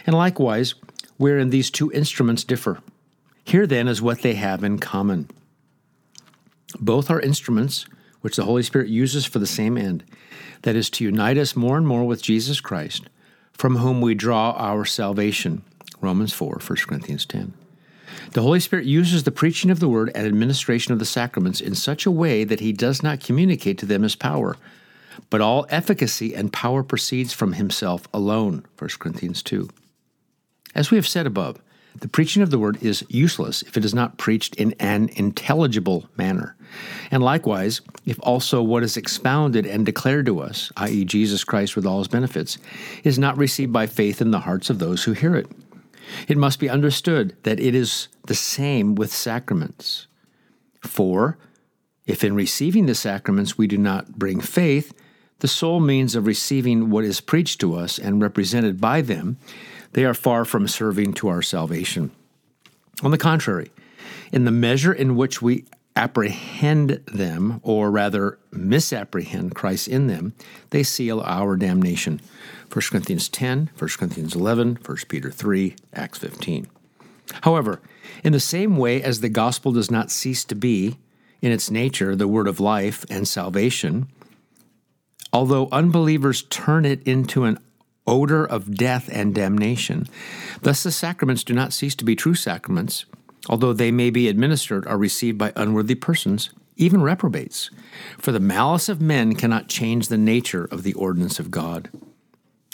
and 0.04 0.14
likewise, 0.14 0.74
wherein 1.16 1.48
these 1.48 1.70
two 1.70 1.90
instruments 1.92 2.44
differ. 2.44 2.80
Here 3.44 3.66
then 3.66 3.88
is 3.88 4.02
what 4.02 4.20
they 4.20 4.34
have 4.34 4.62
in 4.62 4.78
common. 4.78 5.30
Both 6.78 7.10
are 7.10 7.18
instruments 7.18 7.86
which 8.20 8.36
the 8.36 8.44
Holy 8.44 8.62
Spirit 8.62 8.90
uses 8.90 9.24
for 9.24 9.38
the 9.38 9.46
same 9.46 9.78
end 9.78 10.04
that 10.60 10.76
is, 10.76 10.90
to 10.90 11.04
unite 11.04 11.38
us 11.38 11.56
more 11.56 11.78
and 11.78 11.88
more 11.88 12.04
with 12.04 12.20
Jesus 12.20 12.60
Christ, 12.60 13.08
from 13.54 13.76
whom 13.76 14.02
we 14.02 14.14
draw 14.14 14.50
our 14.50 14.84
salvation. 14.84 15.62
Romans 16.02 16.34
4, 16.34 16.60
1 16.62 16.76
Corinthians 16.86 17.24
10. 17.24 17.54
The 18.32 18.42
Holy 18.42 18.60
Spirit 18.60 18.86
uses 18.86 19.24
the 19.24 19.30
preaching 19.30 19.70
of 19.70 19.80
the 19.80 19.88
word 19.88 20.10
and 20.14 20.26
administration 20.26 20.92
of 20.92 20.98
the 20.98 21.04
sacraments 21.04 21.60
in 21.60 21.74
such 21.74 22.06
a 22.06 22.10
way 22.10 22.44
that 22.44 22.60
he 22.60 22.72
does 22.72 23.02
not 23.02 23.24
communicate 23.24 23.78
to 23.78 23.86
them 23.86 24.02
his 24.02 24.14
power, 24.14 24.56
but 25.30 25.40
all 25.40 25.66
efficacy 25.68 26.34
and 26.34 26.52
power 26.52 26.82
proceeds 26.82 27.32
from 27.32 27.54
himself 27.54 28.06
alone. 28.14 28.64
1 28.78 28.90
Corinthians 28.98 29.42
2. 29.42 29.68
As 30.74 30.90
we 30.90 30.96
have 30.96 31.08
said 31.08 31.26
above, 31.26 31.60
the 31.98 32.08
preaching 32.08 32.42
of 32.42 32.50
the 32.50 32.58
word 32.58 32.80
is 32.82 33.04
useless 33.08 33.62
if 33.62 33.76
it 33.76 33.84
is 33.84 33.94
not 33.94 34.16
preached 34.16 34.54
in 34.54 34.74
an 34.78 35.10
intelligible 35.14 36.08
manner. 36.16 36.56
And 37.10 37.22
likewise, 37.22 37.80
if 38.06 38.18
also 38.22 38.62
what 38.62 38.84
is 38.84 38.96
expounded 38.96 39.66
and 39.66 39.84
declared 39.84 40.26
to 40.26 40.40
us, 40.40 40.70
i.e., 40.76 41.04
Jesus 41.04 41.42
Christ 41.42 41.74
with 41.74 41.84
all 41.84 41.98
his 41.98 42.08
benefits, 42.08 42.58
is 43.02 43.18
not 43.18 43.36
received 43.36 43.72
by 43.72 43.86
faith 43.86 44.20
in 44.20 44.30
the 44.30 44.40
hearts 44.40 44.70
of 44.70 44.78
those 44.78 45.02
who 45.02 45.12
hear 45.12 45.34
it. 45.34 45.48
It 46.28 46.36
must 46.36 46.58
be 46.58 46.68
understood 46.68 47.36
that 47.42 47.60
it 47.60 47.74
is 47.74 48.08
the 48.26 48.34
same 48.34 48.94
with 48.94 49.12
sacraments. 49.12 50.06
For, 50.80 51.38
if 52.06 52.24
in 52.24 52.34
receiving 52.34 52.86
the 52.86 52.94
sacraments 52.94 53.58
we 53.58 53.66
do 53.66 53.78
not 53.78 54.18
bring 54.18 54.40
faith, 54.40 54.92
the 55.40 55.48
sole 55.48 55.80
means 55.80 56.14
of 56.14 56.26
receiving 56.26 56.90
what 56.90 57.04
is 57.04 57.20
preached 57.20 57.60
to 57.60 57.74
us 57.74 57.98
and 57.98 58.22
represented 58.22 58.80
by 58.80 59.00
them, 59.00 59.38
they 59.92 60.04
are 60.04 60.14
far 60.14 60.44
from 60.44 60.68
serving 60.68 61.14
to 61.14 61.28
our 61.28 61.42
salvation. 61.42 62.10
On 63.02 63.10
the 63.10 63.18
contrary, 63.18 63.70
in 64.32 64.44
the 64.44 64.50
measure 64.50 64.92
in 64.92 65.16
which 65.16 65.40
we 65.40 65.64
apprehend 66.00 67.02
them, 67.12 67.60
or 67.62 67.90
rather 67.90 68.38
misapprehend 68.50 69.54
Christ 69.54 69.86
in 69.86 70.06
them, 70.06 70.32
they 70.70 70.82
seal 70.82 71.20
our 71.20 71.58
damnation. 71.58 72.22
1 72.72 72.82
Corinthians 72.90 73.28
10, 73.28 73.68
1 73.76 73.90
Corinthians 73.98 74.34
11, 74.34 74.78
1 74.82 74.96
Peter 75.08 75.30
3, 75.30 75.76
Acts 75.92 76.16
15. 76.16 76.68
However, 77.42 77.80
in 78.24 78.32
the 78.32 78.40
same 78.40 78.78
way 78.78 79.02
as 79.02 79.20
the 79.20 79.28
gospel 79.28 79.72
does 79.72 79.90
not 79.90 80.10
cease 80.10 80.42
to 80.44 80.54
be, 80.54 80.96
in 81.42 81.52
its 81.52 81.70
nature, 81.70 82.16
the 82.16 82.28
word 82.28 82.48
of 82.48 82.60
life 82.60 83.04
and 83.10 83.28
salvation, 83.28 84.06
although 85.34 85.68
unbelievers 85.70 86.44
turn 86.44 86.86
it 86.86 87.02
into 87.06 87.44
an 87.44 87.58
odor 88.06 88.44
of 88.46 88.74
death 88.74 89.10
and 89.12 89.34
damnation, 89.34 90.08
thus 90.62 90.82
the 90.82 90.90
sacraments 90.90 91.44
do 91.44 91.52
not 91.52 91.74
cease 91.74 91.94
to 91.94 92.06
be 92.06 92.16
true 92.16 92.34
sacraments 92.34 93.04
although 93.48 93.72
they 93.72 93.90
may 93.90 94.10
be 94.10 94.28
administered 94.28 94.86
or 94.86 94.96
received 94.96 95.38
by 95.38 95.52
unworthy 95.56 95.94
persons, 95.94 96.50
even 96.76 97.02
reprobates. 97.02 97.70
For 98.18 98.32
the 98.32 98.40
malice 98.40 98.88
of 98.88 99.00
men 99.00 99.34
cannot 99.34 99.68
change 99.68 100.08
the 100.08 100.18
nature 100.18 100.64
of 100.70 100.82
the 100.82 100.94
ordinance 100.94 101.38
of 101.38 101.50
God. 101.50 101.90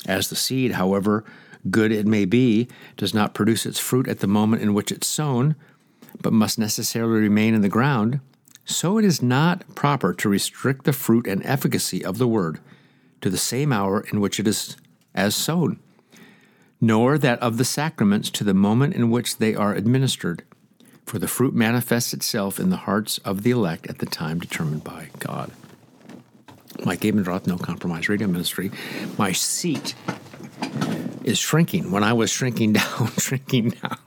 As 0.07 0.29
the 0.29 0.37
seed, 0.37 0.73
however 0.73 1.25
good 1.71 1.91
it 1.91 2.07
may 2.07 2.25
be, 2.25 2.69
does 2.97 3.13
not 3.13 3.35
produce 3.35 3.67
its 3.67 3.79
fruit 3.79 4.07
at 4.07 4.21
the 4.21 4.27
moment 4.27 4.63
in 4.63 4.75
which 4.75 4.93
it's 4.93 5.07
sown, 5.07 5.57
but 6.21 6.33
must 6.33 6.59
necessarily 6.59 7.21
remain 7.21 7.55
in 7.55 7.63
the 7.63 7.69
ground, 7.69 8.21
so 8.65 8.99
it 8.99 9.05
is 9.05 9.23
not 9.23 9.75
proper 9.75 10.13
to 10.15 10.29
restrict 10.29 10.85
the 10.85 10.93
fruit 10.93 11.27
and 11.27 11.45
efficacy 11.45 12.05
of 12.05 12.19
the 12.19 12.29
word 12.29 12.61
to 13.21 13.31
the 13.31 13.37
same 13.37 13.73
hour 13.73 14.05
in 14.13 14.21
which 14.21 14.39
it 14.39 14.47
is 14.47 14.77
as 15.15 15.35
sown, 15.35 15.81
nor 16.81 17.19
that 17.19 17.41
of 17.41 17.57
the 17.57 17.65
sacraments 17.65 18.31
to 18.31 18.45
the 18.45 18.55
moment 18.55 18.95
in 18.95 19.11
which 19.11 19.39
they 19.39 19.55
are 19.55 19.75
administered 19.75 20.45
for 21.07 21.21
the 21.21 21.29
fruit 21.29 21.55
manifests 21.55 22.13
itself 22.13 22.59
in 22.59 22.71
the 22.71 22.77
hearts 22.77 23.19
of 23.19 23.45
the 23.45 23.53
elect 23.53 23.87
at 23.87 23.99
the 23.99 24.07
time 24.07 24.41
determined 24.41 24.83
by 24.83 25.09
God. 25.21 25.53
Mike 26.85 27.01
Abendroth, 27.01 27.47
No 27.47 27.57
Compromise 27.57 28.09
Radio 28.09 28.27
Ministry. 28.27 28.73
My 29.17 29.33
seat 29.33 29.95
is 31.25 31.39
shrinking. 31.39 31.93
When 31.93 32.03
I 32.03 32.13
was 32.13 32.31
shrinking 32.31 32.73
down, 32.75 33.13
shrinking 33.19 33.71
down. 33.71 33.99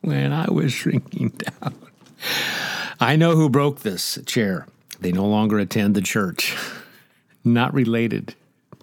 when 0.00 0.32
I 0.32 0.50
was 0.50 0.72
shrinking 0.72 1.28
down. 1.28 1.74
I 2.98 3.16
know 3.16 3.36
who 3.36 3.50
broke 3.50 3.80
this 3.80 4.18
chair. 4.24 4.66
They 5.00 5.12
no 5.12 5.26
longer 5.26 5.58
attend 5.58 5.94
the 5.94 6.00
church. 6.00 6.56
Not 7.44 7.74
related 7.74 8.34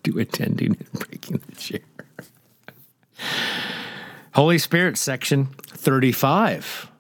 to 0.04 0.20
attending 0.20 0.78
and 0.78 0.92
breaking 0.92 1.42
the 1.48 1.56
chair. 1.56 1.80
Holy 4.34 4.60
Spirit, 4.60 4.98
section 4.98 5.48
35 5.68 6.92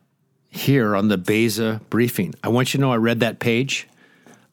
here 0.54 0.96
on 0.96 1.08
the 1.08 1.18
Beza 1.18 1.82
briefing. 1.90 2.34
I 2.44 2.50
want 2.50 2.74
you 2.74 2.78
to 2.78 2.82
know 2.82 2.92
I 2.92 2.98
read 2.98 3.22
that 3.22 3.40
page. 3.40 3.88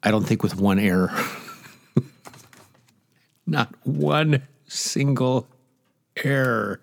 I 0.02 0.11
don't 0.11 0.25
think 0.25 0.42
with 0.42 0.57
one 0.57 0.78
error. 0.78 1.12
Not 3.47 3.75
one 3.85 4.42
single 4.66 5.47
error. 6.25 6.80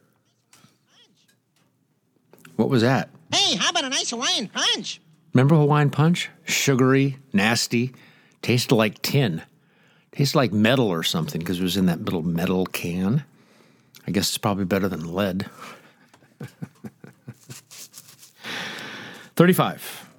What 2.56 2.70
was 2.70 2.82
that? 2.84 3.10
Hey, 3.34 3.56
how 3.56 3.70
about 3.70 3.86
a 3.86 3.90
nice 3.90 4.12
Hawaiian 4.12 4.48
punch? 4.50 5.02
Remember 5.34 5.56
Hawaiian 5.56 5.90
Punch? 5.90 6.30
Sugary, 6.46 7.18
nasty, 7.34 7.94
tasted 8.42 8.74
like 8.74 9.02
tin. 9.02 9.44
Tasted 10.12 10.38
like 10.38 10.52
metal 10.52 10.88
or 10.88 11.04
something 11.04 11.40
because 11.40 11.60
it 11.60 11.64
was 11.64 11.78
in 11.78 11.86
that 11.88 12.04
little 12.04 12.24
metal 12.24 12.66
can. 12.66 13.24
I 14.08 14.12
guess 14.12 14.30
it's 14.30 14.38
probably 14.38 14.66
better 14.66 14.88
than 14.88 15.14
lead. 15.14 15.48
35. 19.38 20.10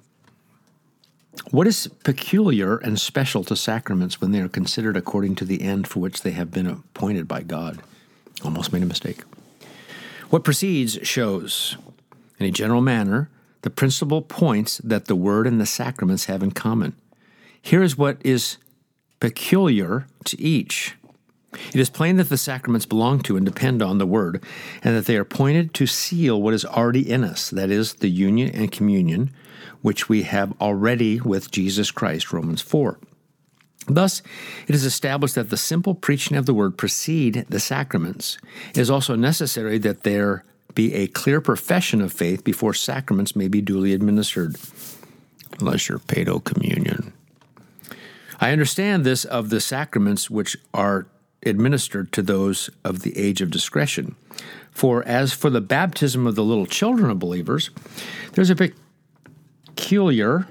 What 1.51 1.67
is 1.67 1.89
peculiar 2.05 2.77
and 2.77 2.97
special 2.97 3.43
to 3.43 3.55
sacraments 3.57 4.21
when 4.21 4.31
they 4.31 4.39
are 4.39 4.47
considered 4.47 4.95
according 4.95 5.35
to 5.35 5.45
the 5.45 5.61
end 5.61 5.89
for 5.89 5.99
which 5.99 6.21
they 6.21 6.31
have 6.31 6.51
been 6.51 6.65
appointed 6.65 7.27
by 7.27 7.41
God? 7.41 7.81
Almost 8.45 8.71
made 8.71 8.81
a 8.81 8.85
mistake. 8.85 9.23
What 10.29 10.45
precedes 10.45 10.99
shows, 11.03 11.75
in 12.39 12.45
a 12.45 12.51
general 12.51 12.79
manner, 12.79 13.29
the 13.61 13.69
principal 13.69 14.21
points 14.21 14.77
that 14.77 15.07
the 15.07 15.17
Word 15.17 15.47
and 15.47 15.59
the 15.59 15.65
sacraments 15.65 16.25
have 16.25 16.41
in 16.41 16.51
common. 16.51 16.95
Here 17.61 17.83
is 17.83 17.97
what 17.97 18.19
is 18.23 18.55
peculiar 19.19 20.07
to 20.23 20.41
each. 20.41 20.95
It 21.53 21.75
is 21.79 21.89
plain 21.89 22.17
that 22.17 22.29
the 22.29 22.37
sacraments 22.37 22.85
belong 22.85 23.21
to 23.21 23.35
and 23.35 23.45
depend 23.45 23.81
on 23.81 23.97
the 23.97 24.05
Word, 24.05 24.43
and 24.83 24.95
that 24.95 25.05
they 25.05 25.17
are 25.17 25.25
pointed 25.25 25.73
to 25.75 25.87
seal 25.87 26.41
what 26.41 26.53
is 26.53 26.65
already 26.65 27.09
in 27.09 27.23
us, 27.23 27.49
that 27.49 27.71
is, 27.71 27.95
the 27.95 28.09
union 28.09 28.49
and 28.53 28.71
communion 28.71 29.31
which 29.81 30.09
we 30.09 30.23
have 30.23 30.53
already 30.61 31.19
with 31.21 31.51
Jesus 31.51 31.91
Christ, 31.91 32.31
Romans 32.31 32.61
4. 32.61 32.99
Thus, 33.87 34.21
it 34.67 34.75
is 34.75 34.85
established 34.85 35.35
that 35.35 35.49
the 35.49 35.57
simple 35.57 35.95
preaching 35.95 36.37
of 36.37 36.45
the 36.45 36.53
Word 36.53 36.77
precede 36.77 37.45
the 37.49 37.59
sacraments. 37.59 38.37
It 38.71 38.77
is 38.77 38.89
also 38.89 39.15
necessary 39.15 39.77
that 39.79 40.03
there 40.03 40.43
be 40.75 40.93
a 40.93 41.07
clear 41.07 41.41
profession 41.41 42.01
of 42.01 42.13
faith 42.13 42.43
before 42.43 42.73
sacraments 42.73 43.35
may 43.35 43.47
be 43.47 43.61
duly 43.61 43.93
administered, 43.93 44.55
unless 45.59 45.89
you're 45.89 45.99
pedo 45.99 46.43
communion. 46.43 47.13
I 48.39 48.51
understand 48.51 49.03
this 49.03 49.25
of 49.25 49.49
the 49.49 49.59
sacraments 49.59 50.29
which 50.29 50.55
are 50.73 51.07
administered 51.43 52.11
to 52.11 52.21
those 52.21 52.69
of 52.83 53.01
the 53.01 53.17
age 53.17 53.41
of 53.41 53.51
discretion. 53.51 54.15
For 54.71 55.03
as 55.03 55.33
for 55.33 55.49
the 55.49 55.61
baptism 55.61 56.27
of 56.27 56.35
the 56.35 56.43
little 56.43 56.65
children 56.65 57.09
of 57.09 57.19
believers, 57.19 57.69
there's 58.33 58.49
a 58.49 58.71
peculiar, 59.75 60.47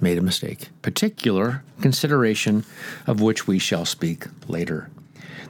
made 0.00 0.18
a 0.18 0.22
mistake, 0.22 0.68
particular 0.82 1.62
consideration 1.80 2.64
of 3.06 3.20
which 3.20 3.46
we 3.46 3.58
shall 3.58 3.84
speak 3.84 4.26
later. 4.48 4.90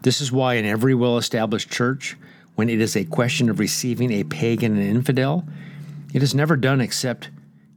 This 0.03 0.21
is 0.21 0.33
why 0.33 0.55
in 0.55 0.65
every 0.65 0.95
well 0.95 1.19
established 1.19 1.71
church, 1.71 2.17
when 2.55 2.69
it 2.69 2.81
is 2.81 2.97
a 2.97 3.05
question 3.05 3.51
of 3.51 3.59
receiving 3.59 4.11
a 4.13 4.25
pagan 4.25 4.77
and 4.77 4.87
infidel, 4.87 5.45
it 6.13 6.23
is 6.23 6.35
never 6.35 6.57
done 6.57 6.81
except 6.81 7.31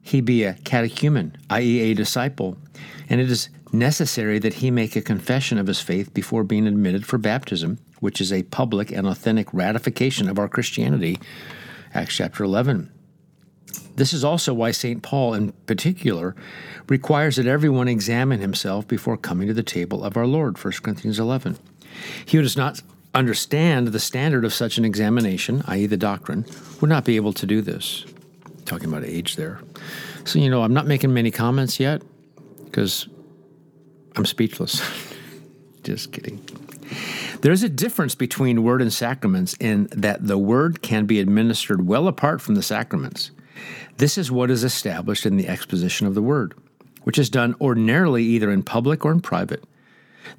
he 0.04 0.22
be 0.22 0.44
a 0.44 0.54
catechumen, 0.66 1.38
i.e., 1.50 1.80
a 1.80 1.94
disciple, 1.96 2.58
and 3.10 3.20
it 3.20 3.32
is 3.32 3.50
necessary 3.72 4.38
that 4.38 4.56
he 4.56 4.70
make 4.70 4.96
a 4.96 5.02
confession 5.02 5.58
of 5.58 5.66
his 5.66 5.80
faith 5.80 6.14
before 6.14 6.44
being 6.44 6.68
admitted 6.68 7.06
for 7.06 7.18
baptism, 7.18 7.80
which 8.02 8.22
is 8.22 8.32
a 8.32 8.44
public 8.44 8.92
and 8.92 9.08
authentic 9.08 9.52
ratification 9.54 10.30
of 10.30 10.38
our 10.38 10.50
Christianity. 10.50 11.18
Acts 11.94 12.18
chapter 12.18 12.44
11. 12.44 12.92
This 13.96 14.14
is 14.14 14.24
also 14.24 14.54
why 14.54 14.72
St. 14.72 15.02
Paul, 15.02 15.34
in 15.34 15.52
particular, 15.68 16.36
requires 16.90 17.38
that 17.38 17.48
everyone 17.48 17.88
examine 17.88 18.42
himself 18.42 18.88
before 18.88 19.18
coming 19.18 19.48
to 19.48 19.54
the 19.54 19.64
table 19.64 20.04
of 20.04 20.18
our 20.18 20.28
Lord, 20.28 20.64
1 20.64 20.74
Corinthians 20.84 21.20
11. 21.20 21.58
He 22.26 22.38
who 22.38 22.44
does 22.44 22.58
not 22.58 22.82
understand 23.14 23.88
the 23.88 24.00
standard 24.00 24.44
of 24.44 24.54
such 24.54 24.78
an 24.78 24.86
examination, 24.86 25.64
i.e., 25.68 25.86
the 25.86 25.98
doctrine, 25.98 26.46
would 26.82 26.90
not 26.90 27.06
be 27.06 27.16
able 27.16 27.34
to 27.34 27.46
do 27.46 27.62
this. 27.62 28.06
Talking 28.66 28.90
about 28.90 29.04
age 29.04 29.36
there. 29.36 29.60
So, 30.26 30.40
you 30.40 30.50
know, 30.50 30.64
I'm 30.64 30.74
not 30.74 30.88
making 30.88 31.14
many 31.14 31.32
comments 31.32 31.80
yet 31.80 32.02
because 32.66 33.08
I'm 34.16 34.26
speechless. 34.26 34.82
Just 35.84 36.12
kidding. 36.12 36.44
There's 37.42 37.64
a 37.64 37.70
difference 37.70 38.16
between 38.16 38.64
word 38.64 38.82
and 38.82 38.94
sacraments 38.94 39.56
in 39.60 39.90
that 39.92 40.26
the 40.26 40.38
word 40.38 40.82
can 40.82 41.06
be 41.06 41.20
administered 41.20 41.86
well 41.86 42.08
apart 42.08 42.42
from 42.42 42.56
the 42.56 42.64
sacraments. 42.64 43.32
This 43.98 44.18
is 44.18 44.32
what 44.32 44.50
is 44.50 44.64
established 44.64 45.26
in 45.26 45.36
the 45.36 45.48
exposition 45.48 46.08
of 46.08 46.16
the 46.16 46.22
word, 46.22 46.54
which 47.04 47.20
is 47.20 47.30
done 47.30 47.56
ordinarily 47.60 48.24
either 48.24 48.50
in 48.50 48.64
public 48.64 49.04
or 49.04 49.12
in 49.12 49.20
private. 49.20 49.64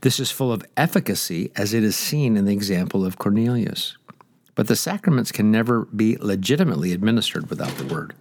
This 0.01 0.19
is 0.19 0.31
full 0.31 0.51
of 0.51 0.65
efficacy 0.77 1.53
as 1.57 1.75
it 1.75 1.85
is 1.85 1.95
seen 1.95 2.37
in 2.37 2.47
the 2.47 2.53
example 2.53 3.05
of 3.05 3.19
Cornelius. 3.19 3.97
But 4.55 4.69
the 4.69 4.77
sacraments 4.77 5.33
can 5.33 5.51
never 5.51 5.87
be 5.87 6.17
legitimately 6.17 6.93
administered 6.93 7.51
without 7.51 7.77
the 7.77 7.93
word. 7.93 8.15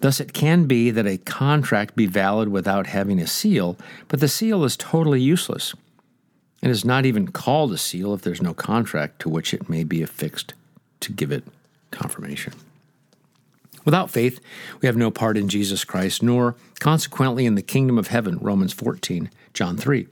Thus, 0.00 0.20
it 0.20 0.32
can 0.32 0.64
be 0.64 0.90
that 0.90 1.06
a 1.06 1.18
contract 1.18 1.94
be 1.94 2.06
valid 2.06 2.48
without 2.48 2.86
having 2.86 3.20
a 3.20 3.26
seal, 3.26 3.76
but 4.08 4.20
the 4.20 4.28
seal 4.28 4.64
is 4.64 4.76
totally 4.76 5.20
useless. 5.20 5.74
It 6.62 6.70
is 6.70 6.84
not 6.84 7.04
even 7.06 7.28
called 7.28 7.72
a 7.72 7.78
seal 7.78 8.14
if 8.14 8.22
there's 8.22 8.42
no 8.42 8.54
contract 8.54 9.20
to 9.20 9.28
which 9.28 9.52
it 9.52 9.68
may 9.68 9.84
be 9.84 10.02
affixed 10.02 10.54
to 11.00 11.12
give 11.12 11.32
it 11.32 11.44
confirmation. 11.90 12.54
Without 13.84 14.10
faith, 14.10 14.40
we 14.80 14.86
have 14.86 14.96
no 14.96 15.10
part 15.10 15.36
in 15.36 15.48
Jesus 15.48 15.84
Christ, 15.84 16.22
nor 16.22 16.54
consequently 16.80 17.46
in 17.46 17.54
the 17.54 17.62
kingdom 17.62 17.98
of 17.98 18.08
heaven, 18.08 18.38
Romans 18.38 18.72
14, 18.72 19.30
John 19.54 19.76
3. 19.76 20.06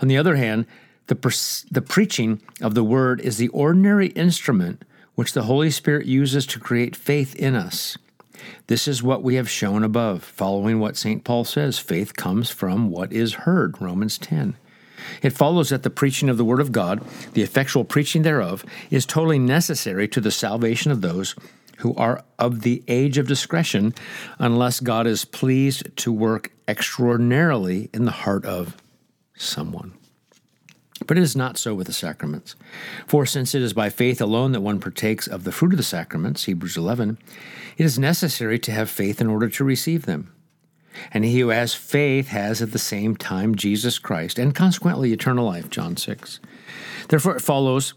On 0.00 0.08
the 0.08 0.16
other 0.16 0.36
hand, 0.36 0.66
the, 1.10 1.16
pre- 1.16 1.34
the 1.72 1.82
preaching 1.82 2.40
of 2.62 2.76
the 2.76 2.84
word 2.84 3.20
is 3.20 3.36
the 3.36 3.48
ordinary 3.48 4.06
instrument 4.10 4.84
which 5.16 5.32
the 5.32 5.42
Holy 5.42 5.68
Spirit 5.68 6.06
uses 6.06 6.46
to 6.46 6.60
create 6.60 6.94
faith 6.94 7.34
in 7.34 7.56
us. 7.56 7.98
This 8.68 8.86
is 8.86 9.02
what 9.02 9.24
we 9.24 9.34
have 9.34 9.50
shown 9.50 9.82
above, 9.82 10.22
following 10.22 10.78
what 10.78 10.96
St. 10.96 11.24
Paul 11.24 11.42
says 11.42 11.80
faith 11.80 12.14
comes 12.14 12.48
from 12.48 12.90
what 12.90 13.12
is 13.12 13.34
heard, 13.34 13.82
Romans 13.82 14.18
10. 14.18 14.56
It 15.20 15.30
follows 15.30 15.70
that 15.70 15.82
the 15.82 15.90
preaching 15.90 16.28
of 16.28 16.36
the 16.36 16.44
Word 16.44 16.60
of 16.60 16.70
God, 16.70 17.02
the 17.32 17.42
effectual 17.42 17.84
preaching 17.84 18.22
thereof, 18.22 18.64
is 18.88 19.04
totally 19.04 19.40
necessary 19.40 20.06
to 20.06 20.20
the 20.20 20.30
salvation 20.30 20.92
of 20.92 21.00
those 21.00 21.34
who 21.78 21.92
are 21.96 22.22
of 22.38 22.60
the 22.60 22.84
age 22.86 23.18
of 23.18 23.26
discretion, 23.26 23.94
unless 24.38 24.78
God 24.78 25.08
is 25.08 25.24
pleased 25.24 25.88
to 25.96 26.12
work 26.12 26.52
extraordinarily 26.68 27.90
in 27.92 28.04
the 28.04 28.12
heart 28.12 28.44
of 28.44 28.76
someone. 29.34 29.94
But 31.06 31.18
it 31.18 31.22
is 31.22 31.34
not 31.34 31.56
so 31.56 31.74
with 31.74 31.86
the 31.86 31.92
sacraments. 31.92 32.56
For 33.06 33.24
since 33.24 33.54
it 33.54 33.62
is 33.62 33.72
by 33.72 33.88
faith 33.88 34.20
alone 34.20 34.52
that 34.52 34.60
one 34.60 34.80
partakes 34.80 35.26
of 35.26 35.44
the 35.44 35.52
fruit 35.52 35.72
of 35.72 35.78
the 35.78 35.82
sacraments, 35.82 36.44
Hebrews 36.44 36.76
11, 36.76 37.18
it 37.76 37.84
is 37.84 37.98
necessary 37.98 38.58
to 38.58 38.72
have 38.72 38.90
faith 38.90 39.20
in 39.20 39.26
order 39.26 39.48
to 39.48 39.64
receive 39.64 40.06
them. 40.06 40.32
And 41.12 41.24
he 41.24 41.40
who 41.40 41.48
has 41.48 41.74
faith 41.74 42.28
has 42.28 42.60
at 42.60 42.72
the 42.72 42.78
same 42.78 43.16
time 43.16 43.54
Jesus 43.54 43.98
Christ, 43.98 44.38
and 44.38 44.54
consequently 44.54 45.12
eternal 45.12 45.46
life, 45.46 45.70
John 45.70 45.96
6. 45.96 46.40
Therefore, 47.08 47.36
it 47.36 47.42
follows 47.42 47.94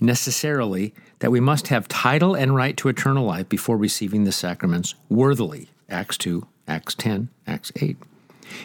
necessarily 0.00 0.94
that 1.18 1.30
we 1.30 1.40
must 1.40 1.68
have 1.68 1.88
title 1.88 2.34
and 2.34 2.54
right 2.54 2.76
to 2.76 2.88
eternal 2.88 3.24
life 3.24 3.48
before 3.48 3.76
receiving 3.76 4.24
the 4.24 4.32
sacraments 4.32 4.94
worthily, 5.08 5.68
Acts 5.88 6.18
2, 6.18 6.46
Acts 6.68 6.94
10, 6.94 7.30
Acts 7.46 7.72
8. 7.76 7.96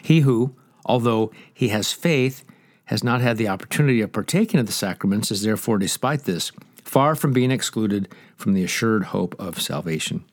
He 0.01 0.21
who, 0.21 0.55
although 0.85 1.31
he 1.53 1.69
has 1.69 1.91
faith, 1.91 2.43
has 2.89 3.03
not 3.03 3.21
had 3.21 3.37
the 3.37 3.47
opportunity 3.47 4.01
of 4.01 4.11
partaking 4.11 4.59
of 4.59 4.65
the 4.65 4.71
sacraments 4.71 5.29
is 5.29 5.43
therefore, 5.43 5.77
despite 5.77 6.23
this, 6.23 6.51
far 6.83 7.13
from 7.13 7.31
being 7.31 7.51
excluded 7.51 8.07
from 8.35 8.53
the 8.53 8.63
assured 8.63 9.03
hope 9.03 9.35
of 9.37 9.61
salvation. 9.61 10.23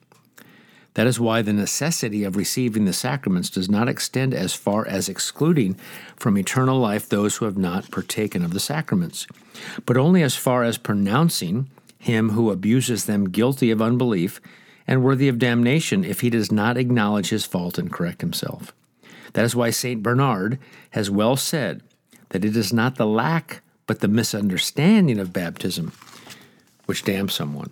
That 0.95 1.05
is 1.05 1.19
why 1.19 1.43
the 1.43 1.53
necessity 1.53 2.23
of 2.23 2.35
receiving 2.35 2.85
the 2.85 2.93
sacraments 2.93 3.51
does 3.51 3.69
not 3.69 3.87
extend 3.87 4.33
as 4.33 4.55
far 4.55 4.87
as 4.87 5.07
excluding 5.07 5.75
from 6.15 6.35
eternal 6.35 6.79
life 6.79 7.07
those 7.07 7.35
who 7.35 7.45
have 7.45 7.59
not 7.59 7.91
partaken 7.91 8.43
of 8.43 8.53
the 8.53 8.59
sacraments, 8.59 9.27
but 9.85 9.95
only 9.95 10.23
as 10.23 10.35
far 10.35 10.63
as 10.63 10.79
pronouncing 10.79 11.69
him 11.99 12.29
who 12.29 12.49
abuses 12.49 13.05
them 13.05 13.29
guilty 13.29 13.69
of 13.69 13.83
unbelief 13.83 14.41
and 14.87 15.03
worthy 15.03 15.27
of 15.27 15.37
damnation 15.37 16.03
if 16.03 16.21
he 16.21 16.31
does 16.31 16.51
not 16.51 16.75
acknowledge 16.75 17.29
his 17.29 17.45
fault 17.45 17.77
and 17.77 17.93
correct 17.93 18.21
himself. 18.21 18.73
That 19.33 19.45
is 19.45 19.55
why 19.55 19.69
St. 19.69 20.01
Bernard 20.01 20.57
has 20.89 21.11
well 21.11 21.35
said 21.35 21.83
that 22.29 22.45
it 22.45 22.55
is 22.55 22.73
not 22.73 22.95
the 22.95 23.05
lack 23.05 23.61
but 23.85 23.99
the 23.99 24.07
misunderstanding 24.07 25.19
of 25.19 25.33
baptism 25.33 25.93
which 26.85 27.03
damns 27.03 27.33
someone. 27.33 27.69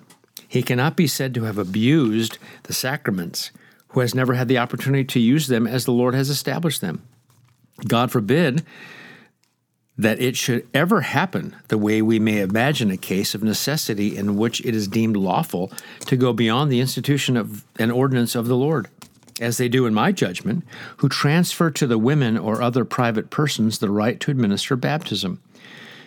He 0.47 0.61
cannot 0.61 0.95
be 0.95 1.07
said 1.07 1.33
to 1.33 1.43
have 1.43 1.57
abused 1.57 2.37
the 2.63 2.73
sacraments 2.73 3.51
who 3.89 4.01
has 4.01 4.13
never 4.13 4.33
had 4.33 4.47
the 4.47 4.57
opportunity 4.57 5.05
to 5.05 5.19
use 5.19 5.47
them 5.47 5.65
as 5.65 5.85
the 5.85 5.91
Lord 5.91 6.13
has 6.13 6.29
established 6.29 6.81
them. 6.81 7.01
God 7.87 8.11
forbid 8.11 8.63
that 9.97 10.19
it 10.19 10.35
should 10.35 10.67
ever 10.73 11.01
happen 11.01 11.55
the 11.69 11.77
way 11.77 12.01
we 12.01 12.19
may 12.19 12.41
imagine 12.41 12.91
a 12.91 12.97
case 12.97 13.33
of 13.33 13.43
necessity 13.43 14.17
in 14.17 14.35
which 14.37 14.59
it 14.65 14.75
is 14.75 14.87
deemed 14.87 15.15
lawful 15.15 15.71
to 16.01 16.17
go 16.17 16.33
beyond 16.33 16.69
the 16.69 16.81
institution 16.81 17.37
of 17.37 17.63
an 17.79 17.91
ordinance 17.91 18.35
of 18.35 18.47
the 18.47 18.57
Lord 18.57 18.89
as 19.39 19.57
they 19.57 19.67
do 19.67 19.85
in 19.85 19.93
my 19.93 20.11
judgment, 20.11 20.63
who 20.97 21.09
transfer 21.09 21.69
to 21.69 21.87
the 21.87 21.97
women 21.97 22.37
or 22.37 22.61
other 22.61 22.85
private 22.85 23.29
persons 23.29 23.79
the 23.79 23.89
right 23.89 24.19
to 24.21 24.31
administer 24.31 24.75
baptism. 24.75 25.41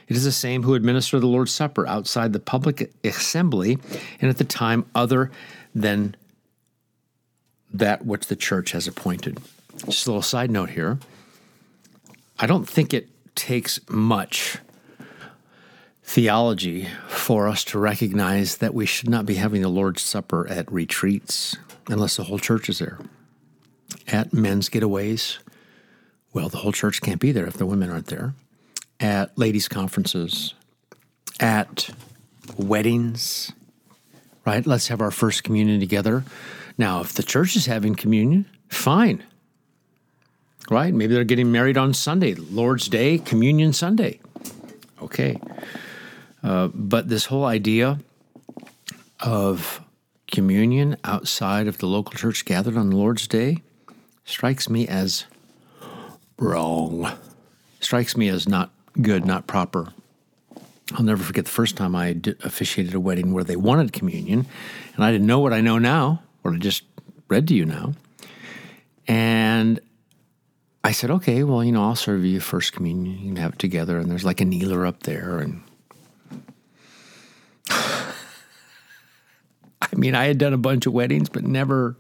It 0.09 0.17
is 0.17 0.25
the 0.25 0.33
same 0.33 0.63
who 0.63 0.75
administer 0.75 1.21
the 1.21 1.27
Lord's 1.27 1.53
Supper 1.53 1.87
outside 1.87 2.33
the 2.33 2.41
public 2.41 2.91
assembly 3.05 3.79
and 4.21 4.31
at 4.31 4.39
the 4.39 4.45
time 4.45 4.87
other 4.95 5.31
than 5.75 6.17
that 7.73 8.07
which 8.07 8.27
the 8.27 8.37
church 8.37 8.73
has 8.73 8.89
appointed. 8.89 9.39
Just 9.85 10.07
a 10.07 10.11
little 10.11 10.23
side 10.23 10.51
note 10.51 10.71
here. 10.71 10.99
I 12.39 12.47
don't 12.47 12.69
think 12.69 12.95
it 12.95 13.09
takes 13.35 13.81
much 13.91 14.59
theology 16.03 16.89
for 17.09 17.47
us 17.47 17.63
to 17.65 17.79
recognize 17.79 18.57
that 18.57 18.73
we 18.73 18.87
should 18.87 19.11
not 19.11 19.27
be 19.27 19.35
having 19.35 19.61
the 19.61 19.69
Lord's 19.69 20.03
Supper 20.03 20.49
at 20.49 20.73
retreats 20.73 21.57
unless 21.89 22.17
the 22.17 22.25
whole 22.25 22.39
church 22.39 22.71
is 22.71 22.79
there. 22.79 22.99
At 24.09 24.33
men's 24.33 24.71
getaways, 24.71 25.39
well, 26.33 26.49
the 26.49 26.59
whole 26.59 26.73
church 26.73 27.01
can't 27.01 27.21
be 27.21 27.33
there 27.33 27.47
if 27.47 27.55
the 27.55 27.67
women 27.67 27.91
aren't 27.91 28.07
there. 28.07 28.35
At 29.01 29.37
ladies' 29.39 29.69
conferences, 29.69 30.55
at 31.39 31.91
weddings, 32.57 33.53
right? 34.45 34.67
Let's 34.67 34.89
have 34.89 35.01
our 35.01 35.11
first 35.11 35.45
communion 35.45 35.79
together. 35.79 36.25
Now, 36.79 37.01
if 37.01 37.13
the 37.13 37.23
church 37.23 37.55
is 37.55 37.67
having 37.67 37.95
communion, 37.95 38.47
fine. 38.69 39.23
Right? 40.71 40.93
Maybe 40.93 41.15
they're 41.15 41.25
getting 41.25 41.53
married 41.53 41.77
on 41.77 41.95
Sunday, 41.95 42.35
Lord's 42.35 42.89
Day, 42.89 43.19
Communion 43.19 43.73
Sunday. 43.73 44.21
Okay. 45.03 45.41
Uh, 46.43 46.69
but 46.69 47.09
this 47.09 47.27
whole 47.27 47.45
idea 47.45 47.99
of 49.21 49.81
communion 50.31 50.97
outside 51.05 51.67
of 51.67 51.79
the 51.79 51.87
local 51.87 52.15
church 52.15 52.45
gathered 52.45 52.77
on 52.77 52.91
the 52.91 52.97
Lord's 52.97 53.27
Day 53.27 53.63
strikes 54.29 54.69
me 54.69 54.87
as 54.87 55.25
wrong. 56.39 57.11
Strikes 57.81 58.17
me 58.17 58.29
as 58.29 58.47
not 58.47 58.71
good, 59.01 59.25
not 59.25 59.47
proper. 59.47 59.89
I'll 60.93 61.03
never 61.05 61.23
forget 61.23 61.47
the 61.47 61.51
first 61.51 61.77
time 61.77 61.97
I 61.97 62.21
officiated 62.45 62.95
a 62.95 63.01
wedding 63.01 63.33
where 63.33 63.45
they 63.45 63.57
wanted 63.57 63.93
communion, 63.93 64.47
and 64.95 65.05
I 65.05 65.11
didn't 65.11 65.27
know 65.27 65.41
what 65.41 65.53
I 65.53 65.61
know 65.61 65.79
now, 65.79 66.23
what 66.43 66.55
I 66.55 66.59
just 66.59 66.85
read 67.29 67.49
to 67.49 67.55
you 67.55 67.65
now. 67.65 67.95
And 69.07 69.81
I 70.85 70.93
said, 70.93 71.11
okay, 71.11 71.43
well, 71.43 71.65
you 71.65 71.73
know, 71.73 71.83
I'll 71.83 71.97
serve 71.97 72.25
you 72.25 72.41
first 72.41 72.73
communion. 72.73 73.19
You 73.19 73.27
can 73.29 73.37
have 73.37 73.55
it 73.55 73.59
together. 73.59 73.99
And 73.99 74.11
there's 74.11 74.25
like 74.25 74.41
a 74.41 74.45
kneeler 74.45 74.87
up 74.87 75.03
there. 75.03 75.39
And 75.39 75.63
I 77.71 78.13
mean, 79.97 80.15
I 80.15 80.27
had 80.27 80.39
done 80.39 80.53
a 80.53 80.59
bunch 80.59 80.87
of 80.87 80.93
weddings, 80.93 81.29
but 81.29 81.45
never 81.45 81.97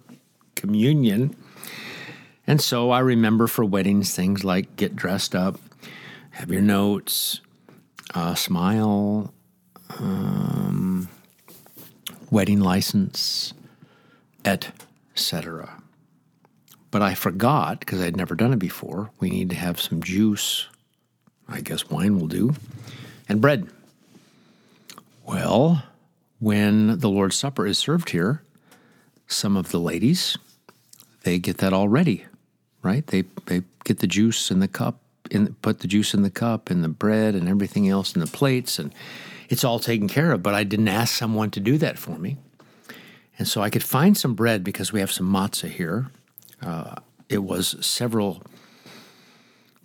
communion. 0.54 1.34
And 2.48 2.62
so 2.62 2.90
I 2.90 3.00
remember 3.00 3.46
for 3.46 3.62
weddings 3.62 4.14
things 4.14 4.42
like 4.42 4.74
get 4.74 4.96
dressed 4.96 5.34
up, 5.34 5.60
have 6.30 6.50
your 6.50 6.62
notes, 6.62 7.42
uh, 8.14 8.34
smile, 8.34 9.34
um, 9.98 11.10
wedding 12.30 12.60
license, 12.60 13.52
etc. 14.46 15.82
But 16.90 17.02
I 17.02 17.12
forgot 17.14 17.80
because 17.80 18.00
I'd 18.00 18.16
never 18.16 18.34
done 18.34 18.54
it 18.54 18.58
before. 18.58 19.10
We 19.20 19.28
need 19.28 19.50
to 19.50 19.56
have 19.56 19.78
some 19.78 20.02
juice. 20.02 20.68
I 21.50 21.60
guess 21.60 21.90
wine 21.90 22.18
will 22.18 22.28
do, 22.28 22.54
and 23.28 23.42
bread. 23.42 23.68
Well, 25.26 25.82
when 26.38 26.98
the 26.98 27.10
Lord's 27.10 27.36
Supper 27.36 27.66
is 27.66 27.76
served 27.76 28.08
here, 28.08 28.42
some 29.26 29.54
of 29.54 29.70
the 29.70 29.80
ladies 29.80 30.38
they 31.24 31.38
get 31.38 31.58
that 31.58 31.74
all 31.74 31.88
ready, 31.90 32.24
right? 32.82 33.06
They 33.06 33.24
they 33.46 33.62
get 33.84 33.98
the 33.98 34.06
juice 34.06 34.50
in 34.50 34.60
the 34.60 34.68
cup, 34.68 35.00
and 35.30 35.60
put 35.62 35.80
the 35.80 35.88
juice 35.88 36.14
in 36.14 36.22
the 36.22 36.30
cup 36.30 36.70
and 36.70 36.82
the 36.82 36.88
bread 36.88 37.34
and 37.34 37.48
everything 37.48 37.88
else 37.88 38.14
in 38.14 38.20
the 38.20 38.26
plates, 38.26 38.78
and 38.78 38.94
it's 39.48 39.64
all 39.64 39.78
taken 39.78 40.08
care 40.08 40.32
of. 40.32 40.42
But 40.42 40.54
I 40.54 40.64
didn't 40.64 40.88
ask 40.88 41.14
someone 41.14 41.50
to 41.52 41.60
do 41.60 41.78
that 41.78 41.98
for 41.98 42.18
me. 42.18 42.36
And 43.38 43.46
so 43.46 43.62
I 43.62 43.70
could 43.70 43.84
find 43.84 44.16
some 44.16 44.34
bread 44.34 44.64
because 44.64 44.92
we 44.92 45.00
have 45.00 45.12
some 45.12 45.32
matzah 45.32 45.70
here. 45.70 46.10
Uh, 46.60 46.96
it 47.28 47.44
was 47.44 47.76
several 47.84 48.42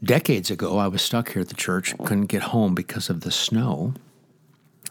decades 0.03 0.49
ago. 0.49 0.77
I 0.77 0.87
was 0.87 1.01
stuck 1.01 1.33
here 1.33 1.41
at 1.41 1.49
the 1.49 1.55
church, 1.55 1.95
couldn't 1.99 2.25
get 2.25 2.41
home 2.43 2.73
because 2.73 3.09
of 3.09 3.21
the 3.21 3.31
snow. 3.31 3.93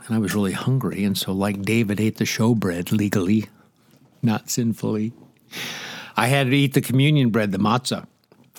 And 0.06 0.14
I 0.14 0.18
was 0.18 0.34
really 0.34 0.52
hungry. 0.52 1.04
And 1.04 1.18
so, 1.18 1.32
like 1.32 1.62
David 1.62 2.00
ate 2.00 2.16
the 2.16 2.24
showbread 2.24 2.92
legally, 2.92 3.48
not 4.20 4.48
sinfully, 4.48 5.12
I 6.16 6.26
had 6.26 6.48
to 6.48 6.56
eat 6.56 6.74
the 6.74 6.80
communion 6.80 7.30
bread, 7.30 7.52
the 7.52 7.58
matzah, 7.58 8.06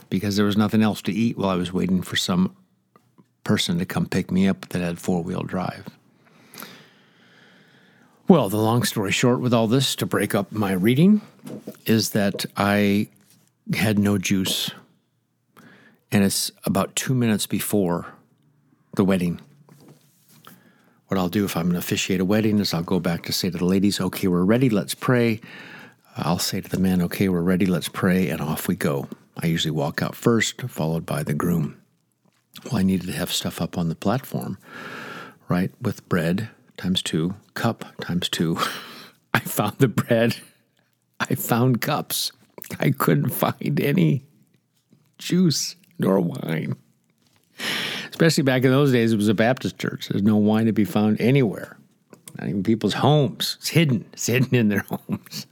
because 0.10 0.36
there 0.36 0.46
was 0.46 0.58
nothing 0.58 0.82
else 0.82 1.02
to 1.04 1.12
eat 1.12 1.38
while 1.38 1.50
I 1.50 1.56
was 1.56 1.72
waiting 1.72 2.02
for 2.02 2.16
some 2.16 2.56
person 3.44 3.78
to 3.80 3.86
come 3.86 4.06
pick 4.06 4.32
me 4.32 4.48
up 4.48 4.70
that 4.70 4.82
had 4.82 5.00
four 5.00 5.22
wheel 5.22 5.44
drive. 5.44 5.88
Well, 8.28 8.48
the 8.50 8.58
long 8.58 8.84
story 8.84 9.12
short 9.12 9.42
with 9.42 9.54
all 9.54 9.68
this, 9.68 9.96
to 9.98 10.06
break 10.06 10.34
up 10.34 10.52
my 10.52 10.72
reading, 10.72 11.22
is 11.86 12.12
that 12.12 12.46
I 12.56 13.10
had 13.76 14.00
no 14.00 14.18
juice. 14.18 14.72
And 16.12 16.24
it's 16.24 16.52
about 16.66 16.96
two 16.96 17.14
minutes 17.14 17.48
before 17.48 18.14
the 18.96 19.04
wedding. 19.04 19.42
What 21.08 21.18
I'll 21.18 21.30
do 21.30 21.44
if 21.44 21.58
I'm 21.58 21.64
going 21.64 21.74
to 21.74 21.80
officiate 21.80 22.22
a 22.22 22.26
wedding 22.26 22.60
is 22.60 22.74
I'll 22.74 22.82
go 22.82 23.00
back 23.00 23.24
to 23.24 23.34
say 23.34 23.50
to 23.50 23.58
the 23.58 23.66
ladies, 23.66 24.00
okay, 24.00 24.28
we're 24.28 24.44
ready, 24.44 24.70
let's 24.70 24.96
pray. 24.96 25.42
I'll 26.16 26.40
say 26.40 26.62
to 26.62 26.70
the 26.70 26.80
men, 26.80 27.02
okay, 27.04 27.28
we're 27.28 27.42
ready, 27.42 27.66
let's 27.66 27.90
pray, 27.90 28.30
and 28.30 28.40
off 28.40 28.68
we 28.68 28.76
go. 28.76 29.08
I 29.38 29.48
usually 29.48 29.72
walk 29.72 30.04
out 30.04 30.16
first, 30.16 30.62
followed 30.62 31.06
by 31.06 31.24
the 31.24 31.34
groom. 31.34 31.82
Well, 32.66 32.78
I 32.78 32.84
needed 32.84 33.08
to 33.08 33.14
have 33.14 33.32
stuff 33.32 33.60
up 33.60 33.78
on 33.78 33.90
the 33.90 33.96
platform, 33.96 34.60
right, 35.50 35.72
with 35.82 36.08
bread 36.08 36.50
times 36.78 37.02
two, 37.02 37.34
cup 37.56 37.86
times 38.00 38.30
two. 38.30 38.58
I 39.34 39.40
found 39.40 39.80
the 39.80 39.88
bread. 39.88 40.38
I 41.20 41.34
found 41.34 41.82
cups. 41.82 42.32
I 42.80 42.92
couldn't 42.92 43.30
find 43.30 43.80
any 43.80 44.24
juice 45.18 45.76
nor 45.98 46.20
wine. 46.20 46.76
Especially 48.10 48.44
back 48.44 48.64
in 48.64 48.70
those 48.70 48.92
days, 48.92 49.14
it 49.14 49.18
was 49.18 49.30
a 49.30 49.34
Baptist 49.34 49.80
church. 49.80 50.10
There's 50.10 50.22
no 50.22 50.38
wine 50.38 50.68
to 50.68 50.74
be 50.74 50.86
found 50.86 51.20
anywhere, 51.20 51.78
not 52.38 52.50
even 52.50 52.62
people's 52.62 52.94
homes. 52.94 53.58
It's 53.60 53.70
hidden, 53.70 54.06
it's 54.14 54.28
hidden 54.28 54.54
in 54.54 54.70
their 54.70 54.86
homes. 55.08 55.48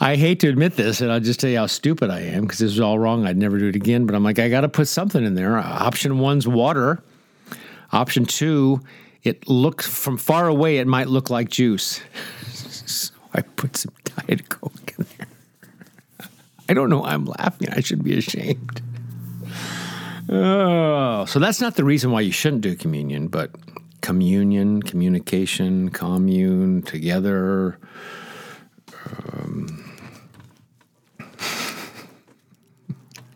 I 0.00 0.16
hate 0.16 0.40
to 0.40 0.48
admit 0.48 0.76
this, 0.76 1.00
and 1.00 1.10
I'll 1.10 1.20
just 1.20 1.40
tell 1.40 1.50
you 1.50 1.58
how 1.58 1.66
stupid 1.66 2.10
I 2.10 2.20
am 2.20 2.42
because 2.42 2.58
this 2.58 2.72
is 2.72 2.80
all 2.80 2.98
wrong. 2.98 3.26
I'd 3.26 3.36
never 3.36 3.58
do 3.58 3.68
it 3.68 3.76
again. 3.76 4.06
But 4.06 4.14
I'm 4.14 4.24
like, 4.24 4.38
I 4.38 4.48
got 4.48 4.62
to 4.62 4.68
put 4.68 4.88
something 4.88 5.24
in 5.24 5.34
there. 5.34 5.56
Option 5.56 6.18
one's 6.18 6.46
water. 6.46 7.02
Option 7.92 8.24
two 8.24 8.80
it 9.24 9.48
looks 9.48 9.86
from 9.86 10.18
far 10.18 10.48
away, 10.48 10.78
it 10.78 10.86
might 10.86 11.08
look 11.08 11.30
like 11.30 11.48
juice. 11.48 12.00
so 12.52 13.12
I 13.32 13.40
put 13.40 13.76
some 13.76 13.92
Diet 14.04 14.48
Coke 14.50 14.94
in 14.98 15.06
there. 15.16 16.28
I 16.68 16.74
don't 16.74 16.90
know 16.90 17.00
why 17.00 17.14
I'm 17.14 17.24
laughing. 17.24 17.68
I 17.70 17.80
should 17.80 18.04
be 18.04 18.16
ashamed. 18.16 18.82
Oh, 20.28 21.24
so 21.26 21.38
that's 21.38 21.60
not 21.60 21.76
the 21.76 21.84
reason 21.84 22.10
why 22.10 22.20
you 22.20 22.32
shouldn't 22.32 22.62
do 22.62 22.76
communion, 22.76 23.28
but 23.28 23.50
communion, 24.02 24.82
communication, 24.82 25.90
commune, 25.90 26.82
together. 26.82 27.78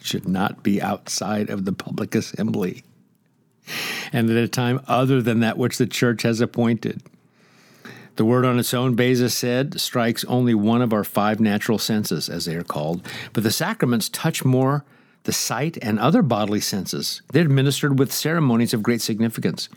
Should 0.08 0.28
not 0.28 0.62
be 0.62 0.80
outside 0.82 1.50
of 1.50 1.64
the 1.64 1.72
public 1.72 2.14
assembly 2.14 2.82
and 4.12 4.30
at 4.30 4.36
a 4.36 4.48
time 4.48 4.80
other 4.86 5.20
than 5.22 5.40
that 5.40 5.58
which 5.58 5.78
the 5.78 5.86
church 5.86 6.22
has 6.22 6.40
appointed. 6.40 7.02
The 8.16 8.24
word 8.24 8.44
on 8.44 8.58
its 8.58 8.74
own, 8.74 8.94
Beza 8.94 9.30
said, 9.30 9.80
strikes 9.80 10.24
only 10.24 10.54
one 10.54 10.82
of 10.82 10.92
our 10.92 11.04
five 11.04 11.38
natural 11.38 11.78
senses, 11.78 12.28
as 12.28 12.46
they 12.46 12.56
are 12.56 12.64
called, 12.64 13.06
but 13.32 13.44
the 13.44 13.52
sacraments 13.52 14.08
touch 14.08 14.44
more 14.44 14.84
the 15.22 15.32
sight 15.32 15.78
and 15.82 15.98
other 15.98 16.22
bodily 16.22 16.60
senses. 16.60 17.22
They're 17.32 17.42
administered 17.42 17.98
with 17.98 18.12
ceremonies 18.12 18.74
of 18.74 18.82
great 18.82 19.02
significance. 19.02 19.68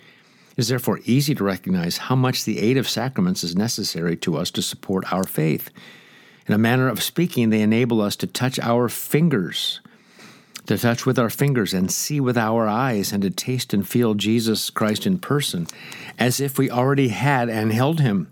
It 0.51 0.59
is 0.59 0.69
therefore 0.69 1.01
easy 1.05 1.35
to 1.35 1.43
recognize 1.43 1.97
how 1.97 2.15
much 2.15 2.45
the 2.45 2.59
aid 2.59 2.77
of 2.77 2.89
sacraments 2.89 3.43
is 3.43 3.55
necessary 3.55 4.15
to 4.17 4.37
us 4.37 4.49
to 4.51 4.61
support 4.61 5.11
our 5.11 5.23
faith. 5.23 5.69
In 6.47 6.53
a 6.53 6.57
manner 6.57 6.87
of 6.87 7.03
speaking, 7.03 7.49
they 7.49 7.61
enable 7.61 8.01
us 8.01 8.15
to 8.17 8.27
touch 8.27 8.59
our 8.59 8.89
fingers 8.89 9.81
to 10.67 10.77
touch 10.77 11.05
with 11.05 11.17
our 11.17 11.29
fingers 11.29 11.73
and 11.73 11.91
see 11.91 12.19
with 12.19 12.37
our 12.37 12.67
eyes 12.67 13.11
and 13.11 13.23
to 13.23 13.29
taste 13.29 13.73
and 13.73 13.87
feel 13.87 14.13
Jesus 14.13 14.69
Christ 14.69 15.05
in 15.05 15.17
person 15.17 15.67
as 16.19 16.39
if 16.39 16.57
we 16.57 16.69
already 16.69 17.09
had 17.09 17.49
and 17.49 17.73
held 17.73 17.99
him. 17.99 18.31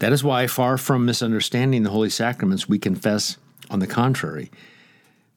That 0.00 0.12
is 0.12 0.24
why, 0.24 0.46
far 0.46 0.78
from 0.78 1.04
misunderstanding 1.04 1.82
the 1.82 1.90
holy 1.90 2.10
sacraments, 2.10 2.68
we 2.68 2.78
confess, 2.78 3.36
on 3.70 3.78
the 3.78 3.86
contrary, 3.86 4.50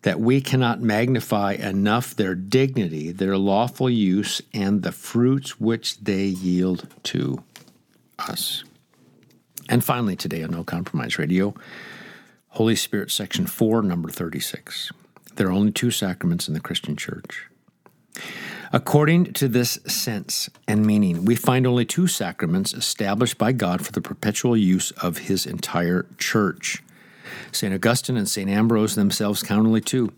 that 0.01 0.19
we 0.19 0.41
cannot 0.41 0.81
magnify 0.81 1.53
enough 1.53 2.15
their 2.15 2.35
dignity, 2.35 3.11
their 3.11 3.37
lawful 3.37 3.89
use, 3.89 4.41
and 4.53 4.83
the 4.83 4.91
fruits 4.91 5.59
which 5.59 5.99
they 5.99 6.25
yield 6.25 6.87
to 7.03 7.43
us. 8.19 8.63
And 9.69 9.83
finally, 9.83 10.15
today 10.15 10.43
on 10.43 10.51
No 10.51 10.63
Compromise 10.63 11.17
Radio, 11.17 11.53
Holy 12.49 12.75
Spirit, 12.75 13.11
Section 13.11 13.47
4, 13.47 13.81
number 13.81 14.09
36. 14.09 14.91
There 15.35 15.47
are 15.47 15.51
only 15.51 15.71
two 15.71 15.91
sacraments 15.91 16.47
in 16.47 16.53
the 16.53 16.59
Christian 16.59 16.95
church. 16.95 17.47
According 18.71 19.33
to 19.33 19.47
this 19.47 19.79
sense 19.85 20.49
and 20.67 20.85
meaning, 20.85 21.25
we 21.25 21.35
find 21.35 21.67
only 21.67 21.85
two 21.85 22.07
sacraments 22.07 22.73
established 22.73 23.37
by 23.37 23.51
God 23.51 23.85
for 23.85 23.91
the 23.91 24.01
perpetual 24.01 24.57
use 24.57 24.91
of 24.91 25.19
His 25.19 25.45
entire 25.45 26.07
church. 26.17 26.83
St. 27.51 27.73
Augustine 27.73 28.17
and 28.17 28.27
St. 28.27 28.49
Ambrose 28.49 28.95
themselves 28.95 29.43
count 29.43 29.67
only 29.67 29.81
two. 29.81 30.11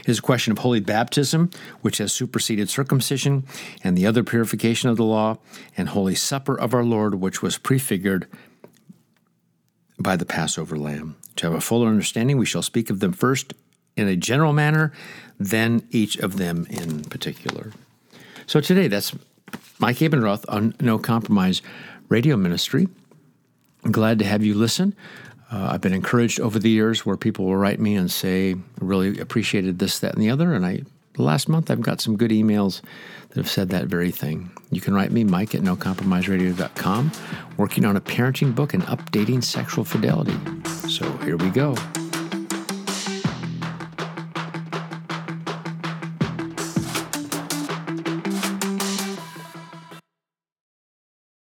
It 0.00 0.08
is 0.08 0.18
a 0.18 0.22
question 0.22 0.52
of 0.52 0.58
holy 0.58 0.80
baptism, 0.80 1.50
which 1.80 1.98
has 1.98 2.12
superseded 2.12 2.68
circumcision 2.68 3.44
and 3.82 3.96
the 3.96 4.06
other 4.06 4.22
purification 4.22 4.90
of 4.90 4.96
the 4.96 5.04
law, 5.04 5.38
and 5.76 5.90
holy 5.90 6.14
supper 6.14 6.58
of 6.58 6.74
our 6.74 6.84
Lord, 6.84 7.16
which 7.16 7.42
was 7.42 7.58
prefigured 7.58 8.26
by 9.98 10.16
the 10.16 10.26
Passover 10.26 10.76
lamb. 10.76 11.16
To 11.36 11.46
have 11.46 11.54
a 11.54 11.60
fuller 11.60 11.88
understanding, 11.88 12.38
we 12.38 12.46
shall 12.46 12.62
speak 12.62 12.90
of 12.90 13.00
them 13.00 13.12
first 13.12 13.54
in 13.98 14.08
a 14.08 14.16
general 14.16 14.52
manner, 14.52 14.92
then 15.38 15.86
each 15.90 16.16
of 16.18 16.36
them 16.36 16.66
in 16.70 17.04
particular. 17.04 17.72
So 18.46 18.60
today, 18.60 18.88
that's 18.88 19.14
Mike 19.78 19.96
Abendroth 19.96 20.44
on 20.48 20.74
No 20.80 20.98
Compromise 20.98 21.62
Radio 22.08 22.36
Ministry. 22.36 22.88
I'm 23.84 23.92
glad 23.92 24.18
to 24.18 24.24
have 24.24 24.44
you 24.44 24.54
listen. 24.54 24.94
Uh, 25.50 25.70
I've 25.72 25.80
been 25.80 25.94
encouraged 25.94 26.40
over 26.40 26.58
the 26.58 26.68
years 26.68 27.06
where 27.06 27.16
people 27.16 27.46
will 27.46 27.56
write 27.56 27.80
me 27.80 27.94
and 27.94 28.10
say, 28.10 28.56
really 28.80 29.18
appreciated 29.18 29.78
this, 29.78 29.98
that, 30.00 30.14
and 30.14 30.22
the 30.22 30.30
other. 30.30 30.52
And 30.52 30.66
I, 30.66 30.82
last 31.16 31.48
month, 31.48 31.70
I've 31.70 31.80
got 31.80 32.00
some 32.00 32.16
good 32.16 32.30
emails 32.30 32.82
that 33.28 33.36
have 33.36 33.50
said 33.50 33.70
that 33.70 33.86
very 33.86 34.10
thing. 34.10 34.50
You 34.70 34.80
can 34.80 34.94
write 34.94 35.12
me, 35.12 35.24
Mike 35.24 35.54
at 35.54 35.62
nocompromiseradio.com, 35.62 37.12
working 37.56 37.84
on 37.84 37.96
a 37.96 38.00
parenting 38.00 38.54
book 38.54 38.74
and 38.74 38.82
updating 38.84 39.42
sexual 39.42 39.84
fidelity. 39.84 40.36
So 40.88 41.10
here 41.18 41.36
we 41.36 41.48
go. 41.50 41.74